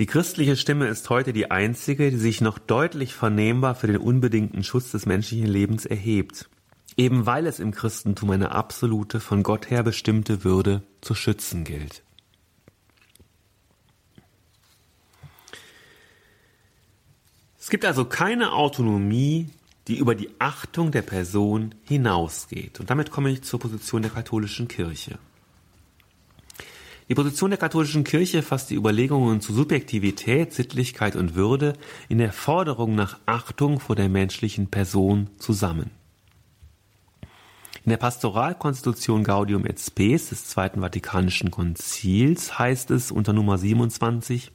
[0.00, 4.64] Die christliche Stimme ist heute die einzige, die sich noch deutlich vernehmbar für den unbedingten
[4.64, 6.50] Schutz des menschlichen Lebens erhebt
[6.96, 12.02] eben weil es im Christentum eine absolute, von Gott her bestimmte Würde zu schützen gilt.
[17.58, 19.48] Es gibt also keine Autonomie,
[19.88, 22.80] die über die Achtung der Person hinausgeht.
[22.80, 25.18] Und damit komme ich zur Position der katholischen Kirche.
[27.08, 31.74] Die Position der katholischen Kirche fasst die Überlegungen zu Subjektivität, Sittlichkeit und Würde
[32.08, 35.90] in der Forderung nach Achtung vor der menschlichen Person zusammen.
[37.84, 44.52] In der Pastoralkonstitution Gaudium et Spes des Zweiten Vatikanischen Konzils heißt es unter Nummer 27,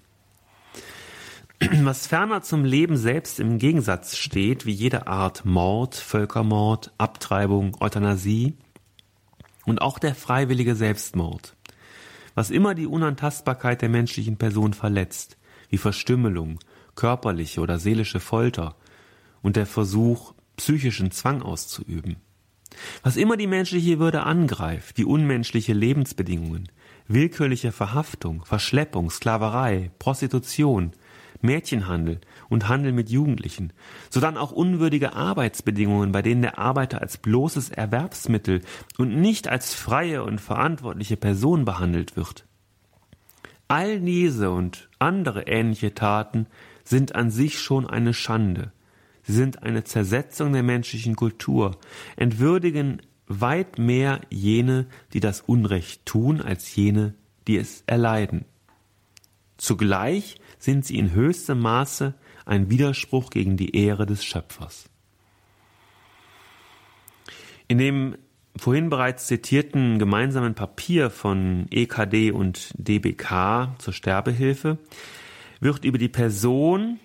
[1.83, 8.55] was ferner zum Leben selbst im Gegensatz steht, wie jede Art Mord, Völkermord, Abtreibung, Euthanasie
[9.63, 11.55] und auch der freiwillige Selbstmord,
[12.33, 15.37] was immer die Unantastbarkeit der menschlichen Person verletzt,
[15.69, 16.57] wie Verstümmelung,
[16.95, 18.75] körperliche oder seelische Folter
[19.43, 22.15] und der Versuch, psychischen Zwang auszuüben.
[23.03, 26.69] Was immer die menschliche Würde angreift, wie unmenschliche Lebensbedingungen,
[27.07, 30.93] willkürliche Verhaftung, Verschleppung, Sklaverei, Prostitution,
[31.41, 33.71] Mädchenhandel und Handel mit Jugendlichen,
[34.09, 38.61] sodann auch unwürdige Arbeitsbedingungen, bei denen der Arbeiter als bloßes Erwerbsmittel
[38.97, 42.45] und nicht als freie und verantwortliche Person behandelt wird.
[43.67, 46.47] All diese und andere ähnliche Taten
[46.83, 48.71] sind an sich schon eine Schande,
[49.34, 51.77] sind eine Zersetzung der menschlichen Kultur,
[52.15, 57.13] entwürdigen weit mehr jene, die das Unrecht tun, als jene,
[57.48, 58.46] die es erleiden.
[59.58, 62.15] Zugleich sind sie in höchstem Maße
[62.46, 64.90] ein Widerspruch gegen die Ehre des Schöpfers.
[67.67, 68.17] In dem
[68.56, 74.80] vorhin bereits zitierten gemeinsamen Papier von EKD und DBK zur Sterbehilfe
[75.60, 77.00] wird über die Person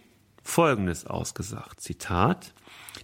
[0.45, 2.55] Folgendes ausgesagt, Zitat,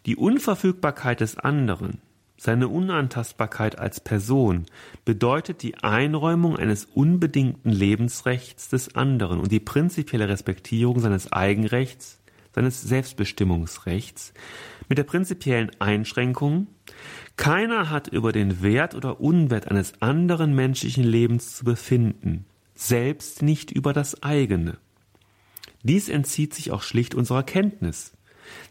[0.06, 2.00] die Unverfügbarkeit des anderen,
[2.42, 4.64] seine Unantastbarkeit als Person
[5.04, 12.18] bedeutet die Einräumung eines unbedingten Lebensrechts des anderen und die prinzipielle Respektierung seines Eigenrechts,
[12.54, 14.32] seines Selbstbestimmungsrechts
[14.88, 16.66] mit der prinzipiellen Einschränkung,
[17.36, 23.70] keiner hat über den Wert oder Unwert eines anderen menschlichen Lebens zu befinden, selbst nicht
[23.70, 24.78] über das eigene.
[25.82, 28.12] Dies entzieht sich auch schlicht unserer Kenntnis,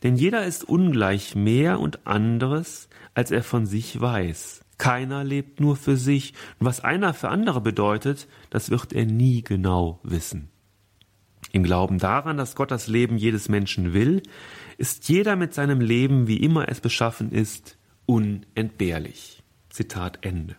[0.04, 4.62] denn jeder ist ungleich mehr und anderes, als er von sich weiß.
[4.78, 9.44] Keiner lebt nur für sich, und was einer für andere bedeutet, das wird er nie
[9.44, 10.50] genau wissen.
[11.52, 14.22] Im Glauben daran, dass Gott das Leben jedes Menschen will,
[14.78, 19.44] ist jeder mit seinem Leben, wie immer es beschaffen ist, unentbehrlich.
[19.70, 20.56] Zitat Ende.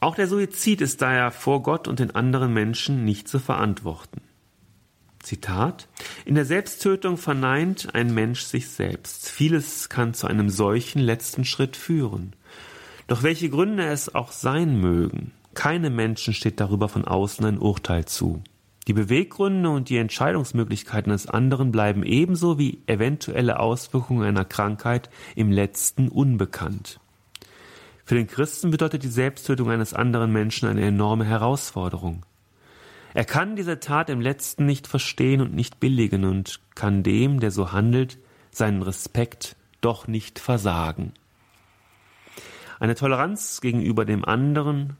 [0.00, 4.22] Auch der Suizid ist daher vor Gott und den anderen Menschen nicht zu verantworten.
[5.22, 5.88] Zitat
[6.24, 9.28] In der Selbsttötung verneint ein Mensch sich selbst.
[9.28, 12.34] Vieles kann zu einem solchen letzten Schritt führen.
[13.06, 18.04] Doch welche Gründe es auch sein mögen, keinem Menschen steht darüber von außen ein Urteil
[18.04, 18.42] zu.
[18.86, 25.52] Die Beweggründe und die Entscheidungsmöglichkeiten des anderen bleiben ebenso wie eventuelle Auswirkungen einer Krankheit im
[25.52, 26.98] letzten unbekannt.
[28.04, 32.24] Für den Christen bedeutet die Selbsttötung eines anderen Menschen eine enorme Herausforderung.
[33.12, 37.50] Er kann diese Tat im letzten nicht verstehen und nicht billigen und kann dem, der
[37.50, 38.18] so handelt,
[38.50, 41.12] seinen Respekt doch nicht versagen.
[42.78, 44.96] Eine Toleranz gegenüber dem anderen,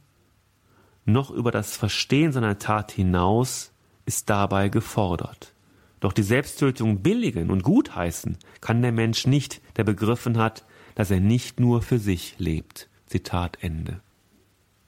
[1.05, 3.71] noch über das Verstehen seiner Tat hinaus,
[4.05, 5.53] ist dabei gefordert.
[5.99, 11.19] Doch die Selbsttötung billigen und gutheißen kann der Mensch nicht, der begriffen hat, dass er
[11.19, 12.89] nicht nur für sich lebt.
[13.05, 14.01] Zitat Ende.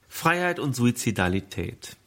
[0.08, 1.98] Freiheit und Suizidalität.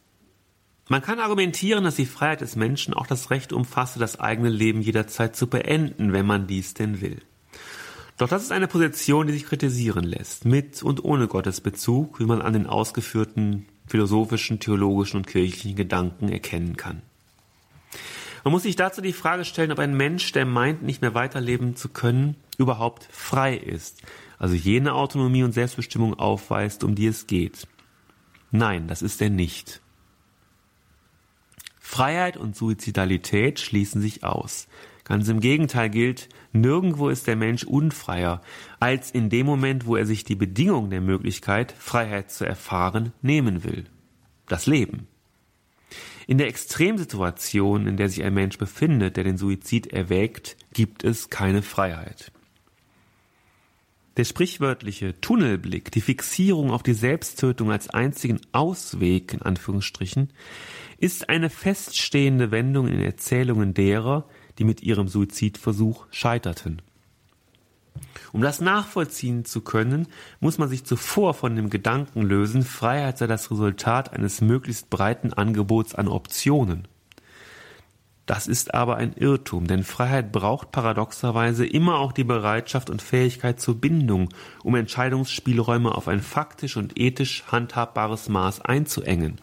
[0.89, 4.81] Man kann argumentieren, dass die Freiheit des Menschen auch das Recht umfasse, das eigene Leben
[4.81, 7.17] jederzeit zu beenden, wenn man dies denn will.
[8.17, 12.41] Doch das ist eine Position, die sich kritisieren lässt, mit und ohne Gottesbezug, wie man
[12.41, 17.01] an den ausgeführten philosophischen, theologischen und kirchlichen Gedanken erkennen kann.
[18.43, 21.75] Man muss sich dazu die Frage stellen, ob ein Mensch, der meint, nicht mehr weiterleben
[21.75, 24.01] zu können, überhaupt frei ist,
[24.39, 27.67] also jene Autonomie und Selbstbestimmung aufweist, um die es geht.
[28.51, 29.81] Nein, das ist er nicht.
[31.87, 34.67] Freiheit und Suizidalität schließen sich aus.
[35.05, 38.41] Ganz im Gegenteil gilt, nirgendwo ist der Mensch unfreier,
[38.81, 43.63] als in dem Moment, wo er sich die Bedingung der Möglichkeit, Freiheit zu erfahren, nehmen
[43.63, 43.85] will.
[44.49, 45.07] Das Leben.
[46.27, 51.29] In der Extremsituation, in der sich ein Mensch befindet, der den Suizid erwägt, gibt es
[51.29, 52.33] keine Freiheit.
[54.17, 60.33] Der sprichwörtliche Tunnelblick, die Fixierung auf die Selbsttötung als einzigen Ausweg, in Anführungsstrichen,
[60.97, 66.81] ist eine feststehende Wendung in Erzählungen derer, die mit ihrem Suizidversuch scheiterten.
[68.33, 70.07] Um das nachvollziehen zu können,
[70.39, 75.31] muss man sich zuvor von dem Gedanken lösen, Freiheit sei das Resultat eines möglichst breiten
[75.31, 76.87] Angebots an Optionen.
[78.27, 83.59] Das ist aber ein Irrtum, denn Freiheit braucht paradoxerweise immer auch die Bereitschaft und Fähigkeit
[83.59, 84.29] zur Bindung,
[84.63, 89.41] um Entscheidungsspielräume auf ein faktisch und ethisch handhabbares Maß einzuengen.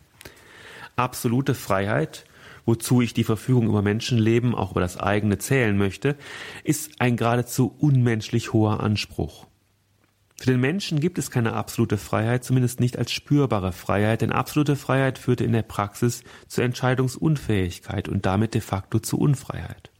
[0.94, 2.26] Absolute Freiheit
[2.66, 6.16] wozu ich die Verfügung über Menschenleben, auch über das eigene zählen möchte,
[6.62, 9.46] ist ein geradezu unmenschlich hoher Anspruch.
[10.36, 14.76] Für den Menschen gibt es keine absolute Freiheit, zumindest nicht als spürbare Freiheit, denn absolute
[14.76, 19.90] Freiheit führte in der Praxis zur Entscheidungsunfähigkeit und damit de facto zu Unfreiheit.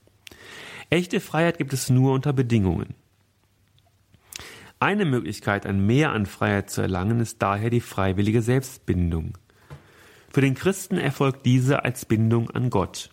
[0.90, 2.94] Echte Freiheit gibt es nur unter Bedingungen.
[4.80, 9.38] Eine Möglichkeit, ein Mehr an Freiheit zu erlangen, ist daher die freiwillige Selbstbindung.
[10.30, 13.10] Für den Christen erfolgt diese als Bindung an Gott.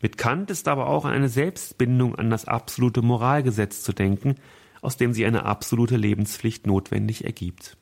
[0.00, 4.36] Mit Kant ist aber auch an eine Selbstbindung an das absolute Moralgesetz zu denken,
[4.80, 7.76] aus dem sich eine absolute Lebenspflicht notwendig ergibt.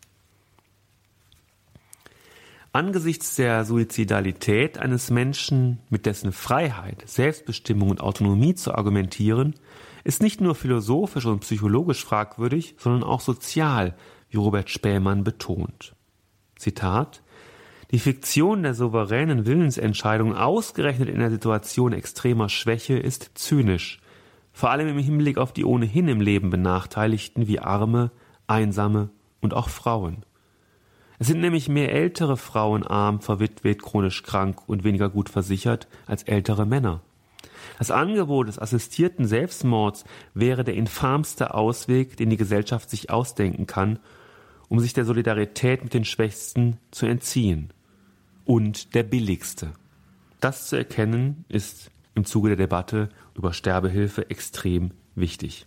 [2.72, 9.54] Angesichts der Suizidalität eines Menschen mit dessen Freiheit, Selbstbestimmung und Autonomie zu argumentieren,
[10.04, 13.96] ist nicht nur philosophisch und psychologisch fragwürdig, sondern auch sozial,
[14.30, 15.94] wie Robert Spähmann betont.
[16.56, 17.22] Zitat
[17.90, 24.00] die Fiktion der souveränen Willensentscheidung ausgerechnet in der Situation extremer Schwäche ist zynisch,
[24.58, 28.10] vor allem im Hinblick auf die ohnehin im Leben Benachteiligten wie Arme,
[28.48, 29.08] Einsame
[29.40, 30.24] und auch Frauen.
[31.20, 36.24] Es sind nämlich mehr ältere Frauen arm, verwitwet, chronisch krank und weniger gut versichert als
[36.24, 37.02] ältere Männer.
[37.78, 40.04] Das Angebot des assistierten Selbstmords
[40.34, 44.00] wäre der infamste Ausweg, den die Gesellschaft sich ausdenken kann,
[44.68, 47.72] um sich der Solidarität mit den Schwächsten zu entziehen
[48.44, 49.70] und der billigste.
[50.40, 55.66] Das zu erkennen ist im Zuge der Debatte über Sterbehilfe extrem wichtig.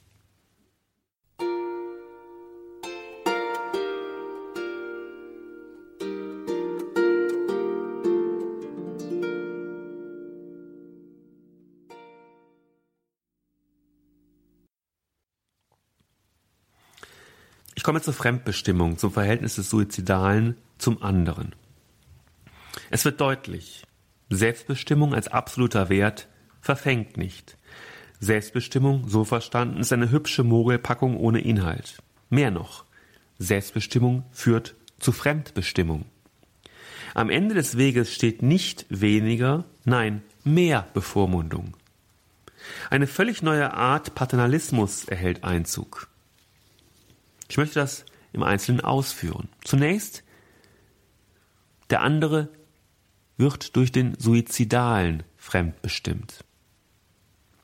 [17.82, 21.56] Ich komme zur Fremdbestimmung, zum Verhältnis des Suizidalen zum anderen.
[22.92, 23.84] Es wird deutlich,
[24.30, 26.28] Selbstbestimmung als absoluter Wert
[26.62, 27.57] verfängt nicht.
[28.20, 32.01] Selbstbestimmung, so verstanden, ist eine hübsche Mogelpackung ohne Inhalt.
[32.30, 32.86] Mehr noch,
[33.39, 36.05] Selbstbestimmung führt zu Fremdbestimmung.
[37.14, 41.76] Am Ende des Weges steht nicht weniger, nein, mehr Bevormundung.
[42.89, 46.07] Eine völlig neue Art Paternalismus erhält Einzug.
[47.49, 49.49] Ich möchte das im Einzelnen ausführen.
[49.64, 50.24] Zunächst,
[51.89, 52.49] der andere
[53.36, 56.45] wird durch den Suizidalen fremdbestimmt.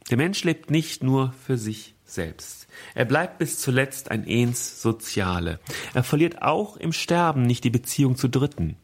[0.09, 2.67] Der Mensch lebt nicht nur für sich selbst.
[2.95, 5.59] Er bleibt bis zuletzt ein Ens Soziale.
[5.93, 8.77] Er verliert auch im Sterben nicht die Beziehung zu Dritten.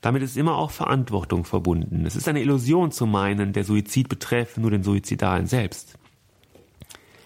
[0.00, 2.06] Damit ist immer auch Verantwortung verbunden.
[2.06, 5.98] Es ist eine Illusion zu meinen, der Suizid betreffe nur den Suizidalen selbst.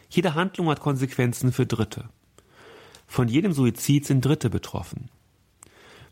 [0.09, 2.09] Jede Handlung hat Konsequenzen für Dritte.
[3.07, 5.11] Von jedem Suizid sind Dritte betroffen.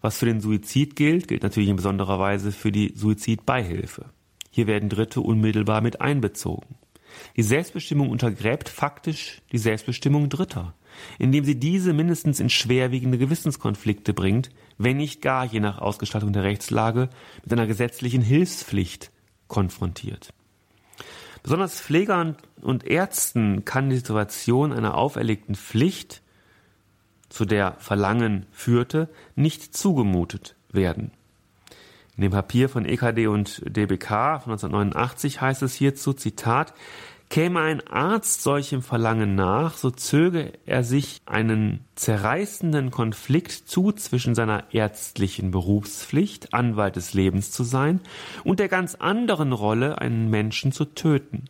[0.00, 4.06] Was für den Suizid gilt, gilt natürlich in besonderer Weise für die Suizidbeihilfe.
[4.50, 6.76] Hier werden Dritte unmittelbar mit einbezogen.
[7.36, 10.74] Die Selbstbestimmung untergräbt faktisch die Selbstbestimmung Dritter,
[11.18, 16.44] indem sie diese mindestens in schwerwiegende Gewissenskonflikte bringt, wenn nicht gar, je nach Ausgestaltung der
[16.44, 17.08] Rechtslage,
[17.42, 19.10] mit einer gesetzlichen Hilfspflicht
[19.46, 20.32] konfrontiert.
[21.42, 26.22] Besonders Pflegern und Ärzten kann die Situation einer auferlegten Pflicht,
[27.28, 31.12] zu der Verlangen führte, nicht zugemutet werden.
[32.18, 36.74] In dem Papier von EKD und DBK von 1989 heißt es hierzu, Zitat,
[37.30, 44.34] Käme ein Arzt solchem Verlangen nach, so zöge er sich einen zerreißenden Konflikt zu zwischen
[44.34, 48.00] seiner ärztlichen Berufspflicht, Anwalt des Lebens zu sein,
[48.42, 51.44] und der ganz anderen Rolle, einen Menschen zu töten.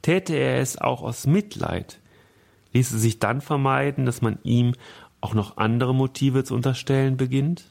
[0.00, 1.98] Täte er es auch aus Mitleid,
[2.72, 4.72] ließe sich dann vermeiden, dass man ihm
[5.20, 7.64] auch noch andere Motive zu unterstellen beginnt?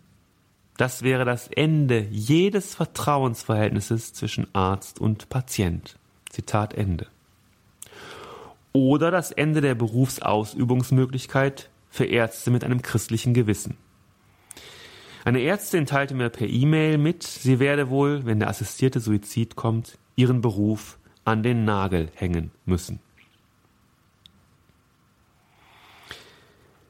[0.78, 5.97] Das wäre das Ende jedes Vertrauensverhältnisses zwischen Arzt und Patient.
[6.30, 7.07] Zitat Ende.
[8.73, 13.75] Oder das Ende der Berufsausübungsmöglichkeit für Ärzte mit einem christlichen Gewissen.
[15.25, 19.97] Eine Ärztin teilte mir per E-Mail mit, sie werde wohl, wenn der assistierte Suizid kommt,
[20.15, 22.99] ihren Beruf an den Nagel hängen müssen.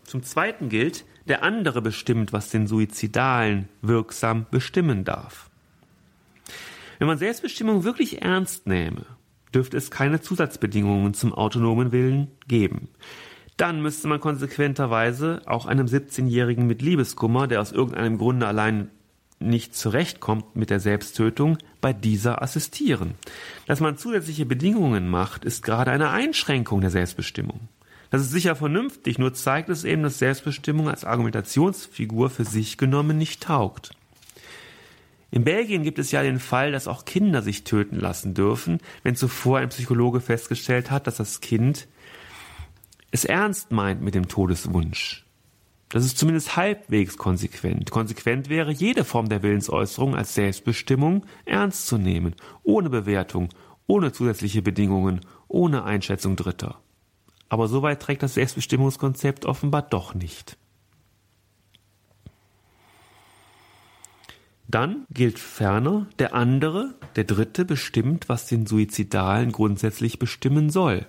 [0.04, 5.50] Zum Zweiten gilt, der andere bestimmt, was den Suizidalen wirksam bestimmen darf.
[7.00, 9.06] Wenn man Selbstbestimmung wirklich ernst nähme,
[9.54, 12.90] dürfte es keine Zusatzbedingungen zum autonomen Willen geben.
[13.56, 18.90] Dann müsste man konsequenterweise auch einem 17-Jährigen mit Liebeskummer, der aus irgendeinem Grunde allein
[19.40, 23.16] nicht zurechtkommt mit der Selbsttötung, bei dieser assistieren.
[23.68, 27.68] Dass man zusätzliche Bedingungen macht, ist gerade eine Einschränkung der Selbstbestimmung.
[28.10, 33.18] Das ist sicher vernünftig, nur zeigt es eben, dass Selbstbestimmung als Argumentationsfigur für sich genommen
[33.18, 33.92] nicht taugt.
[35.30, 39.16] In Belgien gibt es ja den Fall, dass auch Kinder sich töten lassen dürfen, wenn
[39.16, 41.88] zuvor ein Psychologe festgestellt hat, dass das Kind
[43.12, 45.26] es ernst meint mit dem Todeswunsch.
[45.90, 47.92] Das ist zumindest halbwegs konsequent.
[47.92, 53.50] Konsequent wäre, jede Form der Willensäußerung als Selbstbestimmung ernst zu nehmen, ohne Bewertung,
[53.86, 56.82] ohne zusätzliche Bedingungen, ohne Einschätzung Dritter.
[57.50, 60.58] Aber so weit trägt das Selbstbestimmungskonzept offenbar doch nicht.
[64.68, 71.06] Dann gilt ferner, der andere, der Dritte bestimmt, was den Suizidalen grundsätzlich bestimmen soll.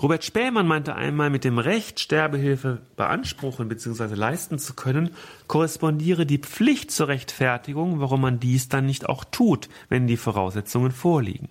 [0.00, 4.14] Robert Spähmann meinte einmal, mit dem Recht, Sterbehilfe beanspruchen bzw.
[4.14, 5.10] leisten zu können,
[5.48, 10.92] korrespondiere die Pflicht zur Rechtfertigung, warum man dies dann nicht auch tut, wenn die Voraussetzungen
[10.92, 11.48] vorliegen.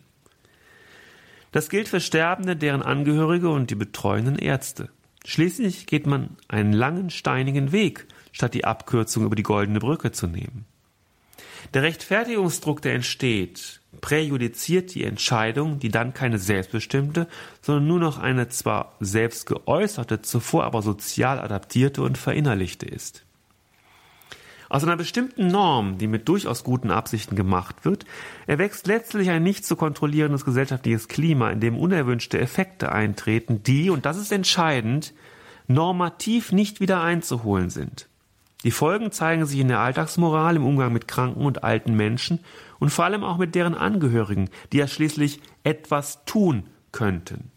[1.52, 4.90] Das gilt für Sterbende, deren Angehörige und die betreuenden Ärzte.
[5.26, 10.28] Schließlich geht man einen langen, steinigen Weg, statt die Abkürzung über die goldene Brücke zu
[10.28, 10.66] nehmen.
[11.74, 17.28] Der Rechtfertigungsdruck, der entsteht, präjudiziert die Entscheidung, die dann keine selbstbestimmte,
[17.62, 23.27] sondern nur noch eine zwar selbst geäußerte, zuvor aber sozial adaptierte und verinnerlichte ist.
[24.70, 28.06] Aus einer bestimmten Norm, die mit durchaus guten Absichten gemacht wird,
[28.48, 34.06] erwächst letztlich ein nicht zu kontrollierendes gesellschaftliches Klima, in dem unerwünschte Effekte eintreten, die, und
[34.06, 35.14] das ist entscheidend,
[35.68, 38.08] normativ nicht wieder einzuholen sind.
[38.64, 42.40] Die Folgen zeigen sich in der Alltagsmoral im Umgang mit kranken und alten Menschen
[42.80, 47.52] und vor allem auch mit deren Angehörigen, die ja schließlich etwas tun könnten.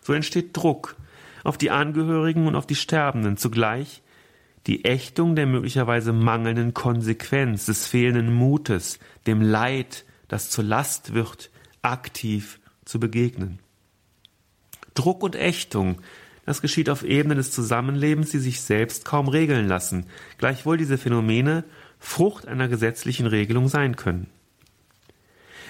[0.00, 0.96] So entsteht Druck
[1.44, 4.02] auf die Angehörigen und auf die Sterbenden zugleich,
[4.66, 11.50] die Ächtung der möglicherweise mangelnden Konsequenz, des fehlenden Mutes, dem Leid, das zur Last wird,
[11.82, 13.58] aktiv zu begegnen.
[14.94, 16.00] Druck und Ächtung,
[16.44, 20.06] das geschieht auf Ebene des Zusammenlebens, die sich selbst kaum regeln lassen,
[20.38, 21.64] gleichwohl diese Phänomene
[21.98, 24.26] Frucht einer gesetzlichen Regelung sein können.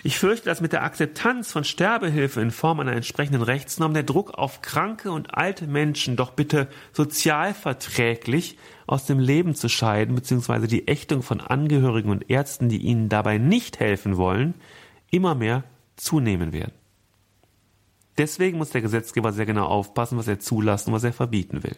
[0.02, 4.32] Ich fürchte, dass mit der Akzeptanz von Sterbehilfe in Form einer entsprechenden Rechtsnorm der Druck
[4.34, 10.88] auf kranke und alte Menschen doch bitte sozialverträglich aus dem Leben zu scheiden, beziehungsweise die
[10.88, 14.54] Ächtung von Angehörigen und Ärzten, die ihnen dabei nicht helfen wollen,
[15.10, 15.64] immer mehr
[15.96, 16.72] zunehmen werden.
[18.16, 21.76] Deswegen muss der Gesetzgeber sehr genau aufpassen, was er zulassen und was er verbieten will.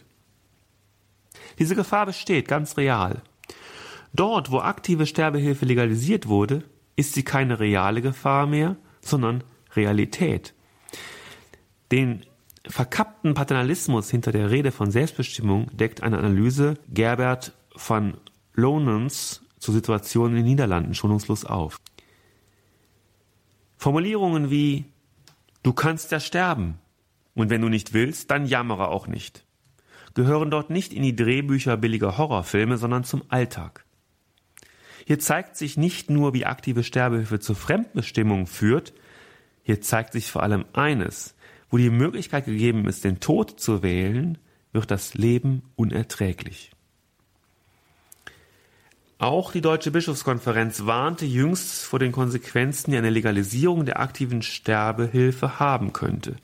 [1.58, 3.22] Diese Gefahr besteht ganz real.
[4.14, 6.64] Dort, wo aktive Sterbehilfe legalisiert wurde,
[6.96, 10.54] ist sie keine reale Gefahr mehr, sondern Realität.
[11.90, 12.24] Den
[12.66, 18.16] verkappten Paternalismus hinter der Rede von Selbstbestimmung deckt eine Analyse Gerbert van
[18.54, 21.80] Lonens zur Situation in den Niederlanden schonungslos auf.
[23.76, 24.84] Formulierungen wie
[25.62, 26.78] Du kannst ja sterben,
[27.34, 29.44] und wenn du nicht willst, dann jammere auch nicht,
[30.14, 33.81] gehören dort nicht in die Drehbücher billiger Horrorfilme, sondern zum Alltag.
[35.06, 38.92] Hier zeigt sich nicht nur, wie aktive Sterbehilfe zur Fremdbestimmung führt,
[39.62, 41.34] hier zeigt sich vor allem eines,
[41.70, 44.38] wo die Möglichkeit gegeben ist, den Tod zu wählen,
[44.72, 46.72] wird das Leben unerträglich.
[49.18, 55.60] Auch die Deutsche Bischofskonferenz warnte jüngst vor den Konsequenzen, die eine Legalisierung der aktiven Sterbehilfe
[55.60, 56.36] haben könnte.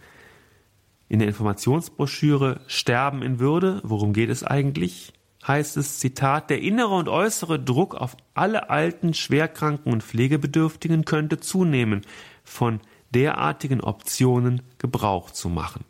[1.09, 5.13] In der Informationsbroschüre Sterben in Würde, worum geht es eigentlich?
[5.47, 11.39] Heißt es, Zitat, der innere und äußere Druck auf alle alten, schwerkranken und Pflegebedürftigen könnte
[11.39, 12.03] zunehmen,
[12.45, 12.81] von
[13.11, 15.85] derartigen Optionen Gebrauch zu machen.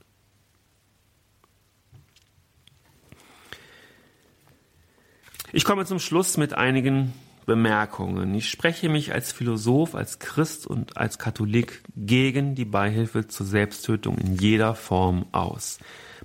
[5.51, 7.15] Ich komme zum Schluss mit einigen
[7.47, 8.35] Bemerkungen.
[8.35, 14.19] Ich spreche mich als Philosoph, als Christ und als Katholik gegen die Beihilfe zur Selbsttötung
[14.19, 15.79] in jeder Form aus.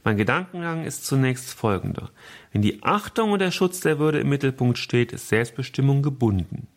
[0.04, 2.10] Mein Gedankengang ist zunächst folgender.
[2.52, 6.68] Wenn die Achtung und der Schutz der Würde im Mittelpunkt steht, ist Selbstbestimmung gebunden.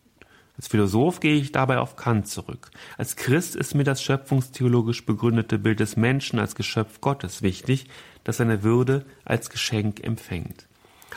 [0.55, 2.71] Als Philosoph gehe ich dabei auf Kant zurück.
[2.97, 7.87] Als Christ ist mir das schöpfungstheologisch begründete Bild des Menschen als Geschöpf Gottes wichtig,
[8.23, 10.67] das seine Würde als Geschenk empfängt.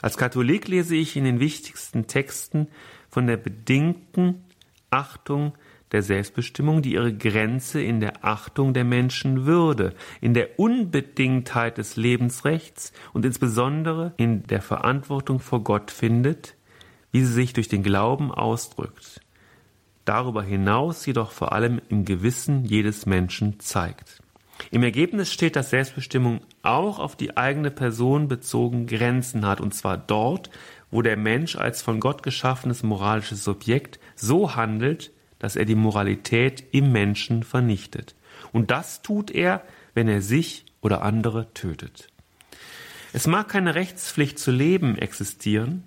[0.02, 2.66] Als Katholik lese ich in den wichtigsten Texten
[3.08, 4.44] von der bedingten
[4.90, 5.54] Achtung
[5.93, 12.93] der Selbstbestimmung, die ihre Grenze in der Achtung der Menschenwürde, in der Unbedingtheit des Lebensrechts
[13.12, 16.55] und insbesondere in der Verantwortung vor Gott findet,
[17.12, 19.20] wie sie sich durch den Glauben ausdrückt,
[20.05, 24.22] darüber hinaus jedoch vor allem im Gewissen jedes Menschen zeigt.
[24.70, 29.97] Im Ergebnis steht, dass Selbstbestimmung auch auf die eigene Person bezogen Grenzen hat, und zwar
[29.97, 30.51] dort,
[30.91, 36.62] wo der Mensch als von Gott geschaffenes moralisches Subjekt so handelt, dass er die Moralität
[36.70, 38.14] im Menschen vernichtet.
[38.53, 39.64] Und das tut er,
[39.95, 42.09] wenn er sich oder andere tötet.
[43.12, 45.82] Es mag keine Rechtspflicht zu leben existieren,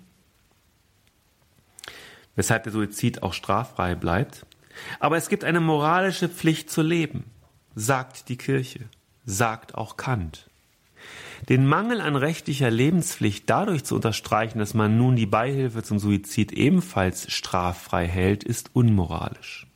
[2.36, 4.44] weshalb der Suizid auch straffrei bleibt,
[5.00, 7.24] aber es gibt eine moralische Pflicht zu leben,
[7.74, 8.80] sagt die Kirche,
[9.24, 10.50] sagt auch Kant.
[11.48, 16.52] Den Mangel an rechtlicher Lebenspflicht dadurch zu unterstreichen, dass man nun die Beihilfe zum Suizid
[16.52, 19.66] ebenfalls straffrei hält, ist unmoralisch.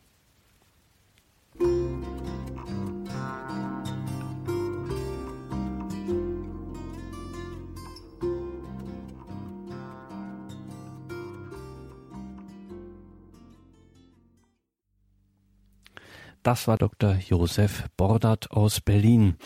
[16.48, 17.14] Das war Dr.
[17.16, 19.36] Josef Bordert aus Berlin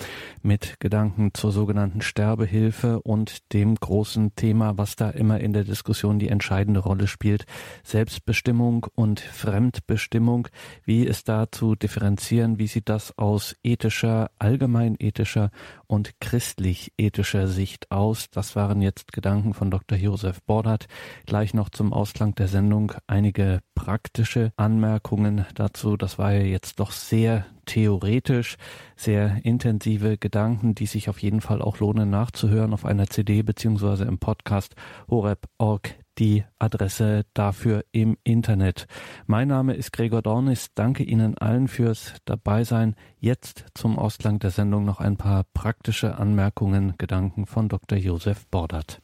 [0.41, 6.21] mit Gedanken zur sogenannten Sterbehilfe und dem großen Thema, was da immer in der Diskussion
[6.21, 7.45] die entscheidende Rolle spielt,
[7.83, 10.47] Selbstbestimmung und Fremdbestimmung.
[10.85, 12.61] Wie ist da zu differenzieren?
[12.61, 15.51] Wie sieht das aus ethischer, allgemeinethischer
[15.89, 18.31] und christlich-ethischer Sicht aus?
[18.31, 19.99] Das waren jetzt Gedanken von Dr.
[19.99, 20.87] Josef Bordert.
[21.27, 25.97] Gleich noch zum Ausklang der Sendung einige praktische Anmerkungen dazu.
[25.97, 28.57] Das war ja jetzt doch sehr theoretisch,
[28.95, 34.05] sehr intensive Gedanken, die sich auf jeden Fall auch lohnen nachzuhören auf einer CD beziehungsweise
[34.05, 34.77] im Podcast
[35.11, 38.87] horeb.org die Adresse dafür im Internet.
[39.27, 40.69] Mein Name ist Gregor Dornis.
[40.77, 42.95] Danke Ihnen allen fürs Dabeisein.
[43.19, 47.99] Jetzt zum Ausklang der Sendung noch ein paar praktische Anmerkungen, Gedanken von Dr.
[47.99, 49.03] Josef Bordert.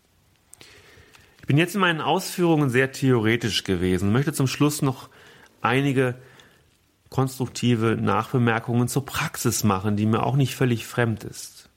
[1.48, 5.08] Ich bin jetzt in meinen Ausführungen sehr theoretisch gewesen, möchte zum Schluss noch
[5.62, 6.16] einige
[7.08, 11.70] konstruktive Nachbemerkungen zur Praxis machen, die mir auch nicht völlig fremd ist.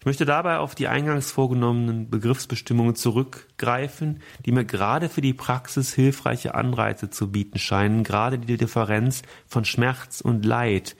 [0.00, 5.94] Ich möchte dabei auf die eingangs vorgenommenen Begriffsbestimmungen zurückgreifen, die mir gerade für die Praxis
[5.94, 10.96] hilfreiche Anreize zu bieten scheinen, gerade die Differenz von Schmerz und Leid,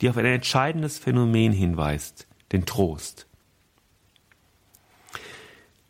[0.00, 3.26] die auf ein entscheidendes Phänomen hinweist, den Trost.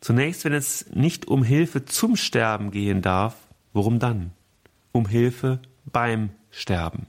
[0.01, 3.35] Zunächst, wenn es nicht um Hilfe zum Sterben gehen darf,
[3.71, 4.31] worum dann?
[4.91, 7.05] Um Hilfe beim Sterben.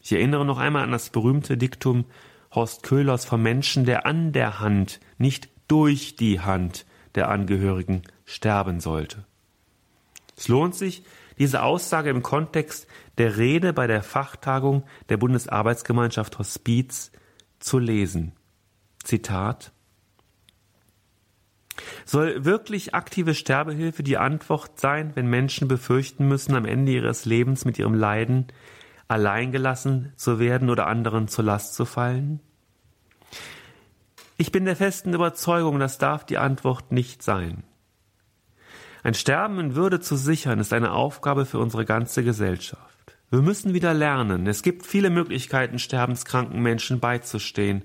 [0.00, 2.04] Ich erinnere noch einmal an das berühmte Diktum
[2.54, 8.80] Horst Köhlers vom Menschen, der an der Hand, nicht durch die Hand der Angehörigen sterben
[8.80, 9.24] sollte.
[10.36, 11.02] Es lohnt sich,
[11.38, 12.86] diese Aussage im Kontext
[13.18, 17.10] der Rede bei der Fachtagung der Bundesarbeitsgemeinschaft Hospiz
[17.58, 18.32] zu lesen.
[19.02, 19.72] Zitat
[22.04, 27.64] Soll wirklich aktive Sterbehilfe die Antwort sein, wenn Menschen befürchten müssen, am Ende ihres Lebens
[27.64, 28.46] mit ihrem Leiden
[29.08, 32.40] alleingelassen zu werden oder anderen zur Last zu fallen?
[34.38, 37.62] Ich bin der festen Überzeugung, das darf die Antwort nicht sein.
[39.02, 43.16] Ein Sterben in Würde zu sichern, ist eine Aufgabe für unsere ganze Gesellschaft.
[43.30, 44.46] Wir müssen wieder lernen.
[44.46, 47.84] Es gibt viele Möglichkeiten, sterbenskranken Menschen beizustehen,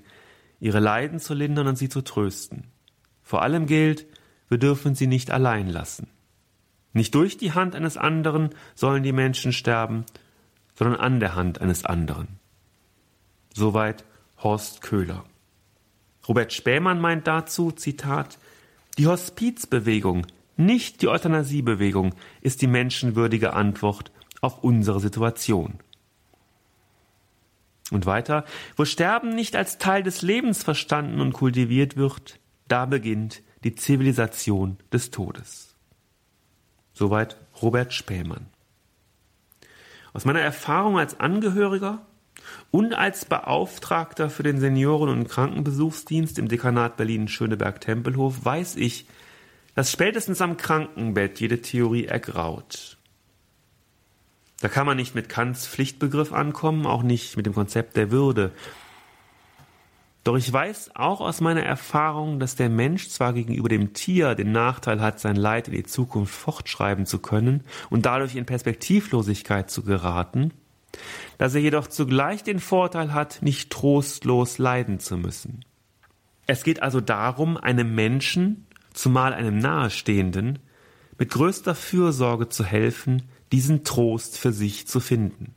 [0.59, 2.70] ihre Leiden zu lindern und sie zu trösten.
[3.32, 4.07] Vor allem gilt,
[4.49, 6.09] wir dürfen sie nicht allein lassen.
[6.91, 10.03] Nicht durch die Hand eines anderen sollen die Menschen sterben,
[10.75, 12.27] sondern an der Hand eines anderen.
[13.53, 14.03] Soweit
[14.43, 15.23] Horst Köhler.
[16.27, 18.38] Robert Spähmann meint dazu, Zitat,
[18.97, 20.27] die Hospizbewegung
[20.57, 24.11] nicht die Euthanasiebewegung ist die menschenwürdige Antwort
[24.41, 25.75] auf unsere Situation.
[27.91, 28.43] Und weiter,
[28.75, 32.40] wo Sterben nicht als Teil des Lebens verstanden und kultiviert wird,
[32.72, 35.76] da beginnt die Zivilisation des Todes.
[36.93, 38.47] Soweit Robert Spähmann.
[40.13, 42.05] Aus meiner Erfahrung als Angehöriger
[42.69, 49.05] und als Beauftragter für den Senioren- und Krankenbesuchsdienst im Dekanat Berlin-Schöneberg-Tempelhof weiß ich,
[49.76, 52.97] dass spätestens am Krankenbett jede Theorie ergraut.
[54.61, 58.51] Da kann man nicht mit Kants Pflichtbegriff ankommen, auch nicht mit dem Konzept der Würde.
[60.24, 64.51] Doch ich weiß auch aus meiner Erfahrung, dass der Mensch zwar gegenüber dem Tier den
[64.51, 69.82] Nachteil hat, sein Leid in die Zukunft fortschreiben zu können und dadurch in Perspektivlosigkeit zu
[69.82, 70.53] geraten,
[71.39, 75.65] dass er jedoch zugleich den Vorteil hat, nicht trostlos leiden zu müssen.
[76.45, 80.59] Es geht also darum, einem Menschen zumal einem Nahestehenden,
[81.17, 85.55] mit größter Fürsorge zu helfen, diesen Trost für sich zu finden.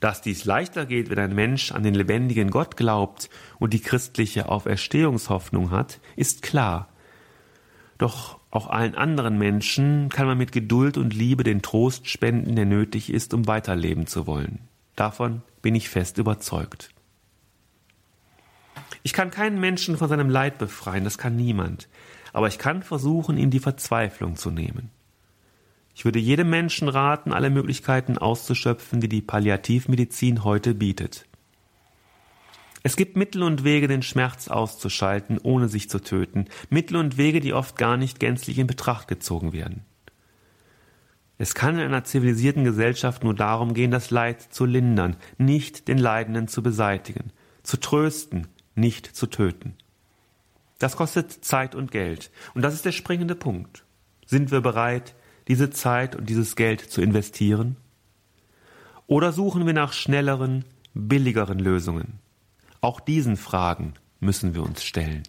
[0.00, 3.28] Dass dies leichter geht, wenn ein Mensch an den lebendigen Gott glaubt
[3.58, 6.88] und die christliche Auferstehungshoffnung hat, ist klar.
[7.98, 12.64] Doch auch allen anderen Menschen kann man mit Geduld und Liebe den Trost spenden, der
[12.64, 14.60] nötig ist, um weiterleben zu wollen.
[14.96, 16.90] Davon bin ich fest überzeugt.
[19.02, 21.88] Ich kann keinen Menschen von seinem Leid befreien, das kann niemand.
[22.32, 24.90] Aber ich kann versuchen, ihm die Verzweiflung zu nehmen.
[25.94, 31.26] Ich würde jedem Menschen raten, alle Möglichkeiten auszuschöpfen, die die Palliativmedizin heute bietet.
[32.82, 36.46] Es gibt Mittel und Wege, den Schmerz auszuschalten, ohne sich zu töten.
[36.70, 39.84] Mittel und Wege, die oft gar nicht gänzlich in Betracht gezogen werden.
[41.36, 45.98] Es kann in einer zivilisierten Gesellschaft nur darum gehen, das Leid zu lindern, nicht den
[45.98, 47.32] Leidenden zu beseitigen,
[47.62, 49.74] zu trösten, nicht zu töten.
[50.78, 52.30] Das kostet Zeit und Geld.
[52.54, 53.84] Und das ist der springende Punkt.
[54.26, 55.14] Sind wir bereit,
[55.50, 57.74] diese Zeit und dieses Geld zu investieren?
[59.08, 62.20] Oder suchen wir nach schnelleren, billigeren Lösungen?
[62.80, 65.24] Auch diesen Fragen müssen wir uns stellen.